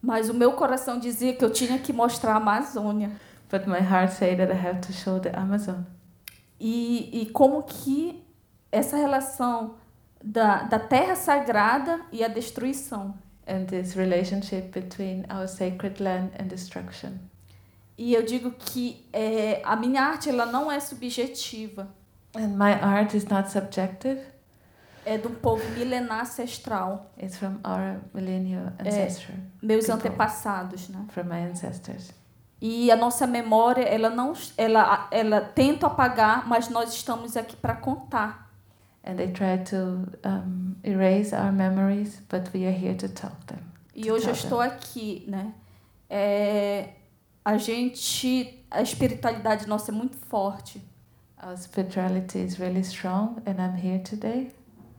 Mas 0.00 0.28
o 0.28 0.34
meu 0.34 0.52
coração 0.52 0.98
dizia 0.98 1.34
que 1.34 1.44
eu 1.44 1.50
tinha 1.50 1.78
que 1.78 1.92
mostrar 1.92 2.34
a 2.34 2.36
Amazônia. 2.36 3.10
But 3.50 3.66
my 3.66 3.80
heart 3.80 4.12
said 4.12 4.38
that 4.38 4.52
I 4.52 4.56
have 4.56 4.80
to 4.82 4.92
show 4.92 5.18
the 5.18 5.30
Amazon. 5.36 5.84
E, 6.60 7.22
e 7.22 7.26
como 7.26 7.62
que 7.62 8.22
essa 8.70 8.96
relação 8.96 9.74
da, 10.22 10.62
da 10.62 10.78
terra 10.78 11.14
sagrada 11.14 12.00
e 12.12 12.22
a 12.22 12.28
destruição. 12.28 13.14
And 13.46 13.66
this 13.66 13.94
relationship 13.94 14.72
between 14.72 15.26
our 15.30 15.46
sacred 15.46 16.02
land 16.02 16.30
and 16.38 16.46
destruction. 16.46 17.18
E 17.96 18.12
eu 18.12 18.24
digo 18.24 18.50
que 18.50 19.06
é, 19.12 19.60
a 19.64 19.76
minha 19.76 20.02
arte 20.02 20.28
ela 20.28 20.46
não 20.46 20.70
é 20.70 20.80
subjetiva. 20.80 21.88
And 22.34 22.48
my 22.48 22.72
art 22.72 23.14
is 23.14 23.24
not 23.26 23.50
subjective. 23.50 24.20
É 25.06 25.16
um 25.16 25.34
povo 25.34 25.62
milenar 25.70 26.22
ancestral. 26.22 27.12
It's 27.22 27.36
from 27.36 27.58
our 27.64 28.00
millennial 28.12 28.72
ancestor. 28.78 29.34
É, 29.34 29.66
meus 29.66 29.86
people. 29.86 30.08
antepassados, 30.08 30.88
né? 30.88 31.06
From 31.10 31.24
my 31.24 31.50
ancestors. 31.50 32.10
E 32.60 32.90
a 32.90 32.96
nossa 32.96 33.26
memória, 33.26 33.82
ela 33.82 34.08
não 34.08 34.32
ela 34.56 35.06
ela 35.10 35.40
tenta 35.42 35.86
apagar, 35.86 36.48
mas 36.48 36.70
nós 36.70 36.94
estamos 36.94 37.36
aqui 37.36 37.54
para 37.54 37.74
contar. 37.74 38.50
And 39.06 39.16
they 39.16 39.28
try 39.28 39.62
to 39.64 40.08
um, 40.26 40.74
erase 40.82 41.34
our 41.34 41.52
memories, 41.52 42.22
but 42.30 42.48
we 42.54 42.66
are 42.66 42.74
here 42.74 42.94
to 42.94 43.08
talk 43.10 43.36
them. 43.46 43.58
E 43.94 44.10
hoje 44.10 44.28
eu 44.28 44.32
estou 44.32 44.60
them. 44.60 44.68
aqui, 44.68 45.24
né? 45.28 45.52
É, 46.08 46.88
a 47.44 47.58
gente, 47.58 48.64
a 48.70 48.80
espiritualidade 48.80 49.66
nossa 49.68 49.90
é 49.90 49.94
muito 49.94 50.16
forte. 50.16 50.82
Our 51.42 51.56
spirituality 51.58 52.38
is 52.38 52.58
really 52.58 52.80
strong, 52.80 53.36
and 53.46 53.60
I'm 53.60 53.76
here 53.76 54.02
today. 54.02 54.50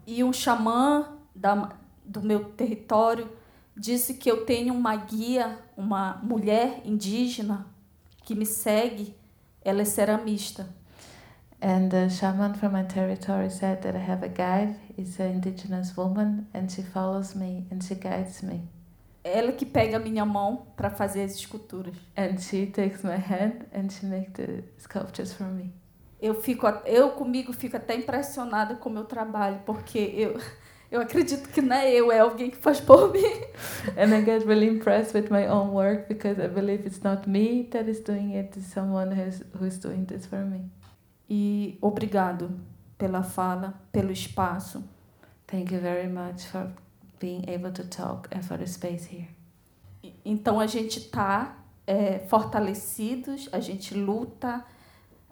E 0.06 0.24
um 0.24 0.32
xamã 0.32 1.18
da, 1.34 1.70
do 2.06 2.22
meu 2.22 2.52
território 2.52 3.28
disse 3.76 4.14
que 4.14 4.30
eu 4.30 4.46
tenho 4.46 4.74
uma 4.76 4.96
guia, 4.96 5.58
uma 5.76 6.22
mulher 6.22 6.82
indígena 6.86 7.66
que 8.24 8.36
me 8.36 8.46
segue, 8.46 9.16
ela 9.64 9.82
é 9.82 9.86
ceramista. 9.86 10.70
And 11.62 11.90
the 11.90 12.10
shaman 12.10 12.54
from 12.54 12.74
my 12.74 12.84
territory 12.84 13.50
said 13.50 13.82
that 13.82 13.98
I 13.98 14.12
have 14.12 14.24
a 14.24 14.30
guide. 14.30 14.76
It's 14.98 15.20
an 15.20 15.38
indigenous 15.38 15.98
woman, 15.98 16.48
and 16.54 16.70
she 16.70 16.84
follows 16.84 17.34
me 17.34 17.66
and 17.72 17.84
she 17.84 17.96
guides 17.96 18.44
me. 18.44 18.70
Ela 19.28 19.52
que 19.52 19.66
pega 19.66 19.98
a 19.98 20.00
minha 20.00 20.24
mão 20.24 20.68
para 20.78 20.92
fazer 20.92 21.24
as 21.24 21.34
esculturas. 21.34 21.96
And 22.16 22.38
she 22.38 22.68
takes 22.68 23.04
my 23.04 23.16
hand 23.16 23.66
and 23.74 23.90
she 23.90 24.06
makes 24.06 24.34
the 24.34 24.64
sculptures 24.78 25.34
for 25.34 25.48
me. 25.48 25.74
Eu 26.22 26.36
fico, 26.36 26.68
eu 26.86 27.10
comigo 27.10 27.52
fico 27.52 27.76
até 27.76 27.96
impressionada 27.96 28.76
com 28.76 28.88
o 28.88 28.94
meu 28.94 29.06
trabalho, 29.06 29.62
porque 29.66 29.98
eu 29.98 30.40
eu 30.92 31.02
acredito 31.02 31.50
que 31.50 31.60
não 31.60 31.76
é 31.76 31.92
eu, 31.92 32.12
é 32.12 32.20
alguém 32.20 32.52
que 32.52 32.58
faz 32.58 32.80
por 32.80 33.12
mim. 33.14 33.24
And 33.98 34.16
I 34.16 34.24
get 34.24 34.46
really 34.46 34.68
impressed 34.68 35.18
with 35.18 35.32
my 35.32 35.48
own 35.48 35.72
work 35.72 36.08
because 36.08 36.40
I 36.40 36.48
believe 36.48 36.86
it's 36.86 37.02
not 37.02 37.28
me 37.28 37.64
that 37.72 37.90
is 37.90 38.02
doing 38.02 38.36
it, 38.36 38.58
it's 38.60 38.72
someone 38.72 39.12
who's, 39.12 39.44
who's 39.60 39.80
doing 39.80 40.06
this 40.06 40.28
for 40.28 40.46
me. 40.46 40.70
E 41.28 41.80
obrigado 41.82 42.52
pela 42.96 43.24
fala, 43.24 43.74
pelo 43.92 44.12
espaço. 44.12 44.84
Thank 45.48 45.74
you 45.74 45.82
very 45.82 46.08
much 46.08 46.46
for 46.46 46.72
being 47.20 47.48
able 47.50 47.72
to 47.72 47.84
talk 47.84 48.28
and 48.32 48.44
for 48.44 48.58
the 48.58 48.68
space 48.68 49.06
here. 49.06 49.28
Então 50.24 50.60
a 50.60 50.68
gente 50.68 51.00
está 51.00 51.56
é, 51.88 52.20
fortalecidos, 52.28 53.50
a 53.52 53.60
gente 53.60 53.94
luta, 53.94 54.64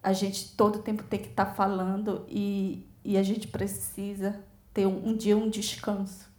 a 0.02 0.14
gente 0.14 0.56
todo 0.56 0.80
tempo 0.80 1.04
tem 1.04 1.20
que 1.20 1.30
estar 1.30 1.46
tá 1.46 1.54
falando 1.54 2.26
e, 2.28 2.86
e 3.04 3.18
a 3.18 3.24
gente 3.24 3.48
precisa 3.48 4.40
ter 4.74 4.86
um, 4.86 5.10
um 5.10 5.18
dia 5.18 5.38
um 5.38 5.50
descanso. 5.50 6.32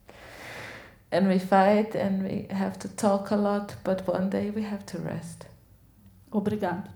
And 1.12 1.28
we 1.28 1.38
fight 1.38 1.96
and 1.96 2.24
we 2.24 2.48
have 2.50 2.78
to 2.80 2.88
talk 2.88 3.32
a 3.32 3.36
lot, 3.36 3.76
but 3.84 4.02
one 4.08 4.28
day 4.28 4.50
we 4.50 4.62
have 4.62 4.84
to 4.86 4.98
rest. 4.98 5.46
Obrigado. 6.32 6.90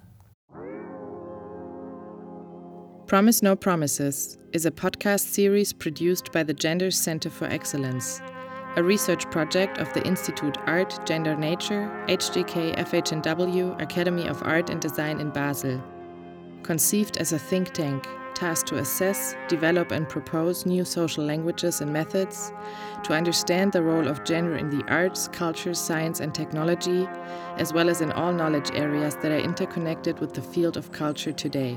Promise 3.07 3.43
No 3.43 3.57
Promises 3.57 4.37
is 4.53 4.67
a 4.67 4.71
podcast 4.71 5.33
series 5.33 5.73
produced 5.73 6.31
by 6.33 6.43
the 6.43 6.53
Gender 6.53 6.91
Center 6.91 7.31
for 7.31 7.47
Excellence, 7.47 8.21
a 8.79 8.83
research 8.83 9.29
project 9.33 9.79
of 9.79 9.93
the 9.93 10.07
Institute 10.07 10.57
Art, 10.67 11.05
Gender 11.05 11.35
Nature, 11.35 11.91
HGK 12.07 12.77
FHNW 12.77 13.83
Academy 13.83 14.29
of 14.29 14.41
Art 14.45 14.71
and 14.71 14.81
Design 14.81 15.19
in 15.19 15.31
Basel. 15.31 15.83
Conceived 16.63 17.17
as 17.17 17.33
a 17.33 17.41
think 17.41 17.73
tank 17.73 18.07
tasked 18.35 18.69
to 18.69 18.77
assess, 18.77 19.35
develop, 19.49 19.91
and 19.91 20.09
propose 20.09 20.65
new 20.65 20.85
social 20.85 21.25
languages 21.25 21.81
and 21.81 21.93
methods, 21.93 22.53
to 23.03 23.13
understand 23.13 23.73
the 23.73 23.83
role 23.83 24.07
of 24.07 24.23
gender 24.23 24.57
in 24.57 24.71
the 24.71 24.85
arts, 24.87 25.27
culture, 25.27 25.75
science, 25.75 26.21
and 26.21 26.33
technology, 26.33 27.09
as 27.57 27.73
well 27.73 27.91
as 27.91 28.01
in 28.01 28.13
all 28.13 28.33
knowledge 28.33 28.71
areas 28.75 29.17
that 29.17 29.33
are 29.33 29.41
interconnected 29.41 30.21
with 30.21 30.35
the 30.35 30.43
field 30.43 30.77
of 30.77 30.93
culture 30.93 31.33
today. 31.33 31.77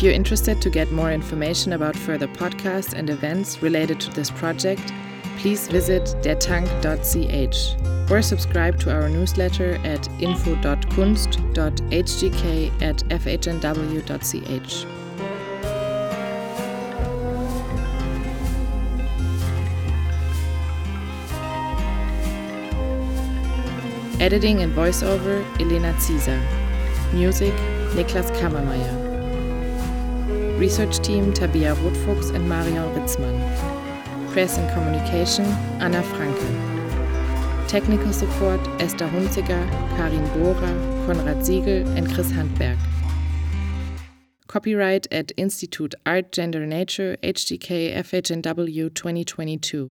If 0.00 0.04
you're 0.04 0.14
interested 0.14 0.62
to 0.62 0.70
get 0.70 0.90
more 0.92 1.12
information 1.12 1.74
about 1.74 1.94
further 1.94 2.26
podcasts 2.26 2.94
and 2.94 3.10
events 3.10 3.60
related 3.60 4.00
to 4.00 4.10
this 4.12 4.30
project, 4.30 4.94
please 5.36 5.68
visit 5.68 6.04
dertank.ch 6.22 8.10
or 8.10 8.22
subscribe 8.22 8.80
to 8.80 8.90
our 8.94 9.10
newsletter 9.10 9.74
at 9.84 10.08
info.kunst.hgk 10.18 12.82
at 12.82 12.96
fhnw.ch. 12.96 14.86
Editing 24.18 24.62
and 24.62 24.74
voiceover 24.74 25.44
Elena 25.60 25.92
Zieser. 25.98 26.40
Music 27.12 27.52
Niklas 27.92 28.30
Kammermeier. 28.40 28.99
Research 30.60 30.98
team 30.98 31.32
Tabia 31.32 31.74
Rotfuchs 31.74 32.34
and 32.34 32.46
Marion 32.46 32.84
Ritzmann. 32.94 34.30
Press 34.30 34.58
and 34.58 34.70
Communication 34.74 35.46
Anna 35.80 36.02
Franke. 36.02 37.66
Technical 37.66 38.12
support 38.12 38.60
Esther 38.78 39.08
Hunziger, 39.08 39.66
Karin 39.96 40.22
Bohrer, 40.34 41.06
Konrad 41.06 41.46
Siegel, 41.46 41.88
and 41.96 42.12
Chris 42.12 42.30
Handberg. 42.30 42.76
Copyright 44.48 45.06
at 45.10 45.32
Institute 45.38 45.94
Art 46.04 46.30
Gender 46.30 46.66
Nature 46.66 47.16
HDK 47.22 47.94
FHNW 47.96 48.94
2022. 48.94 49.88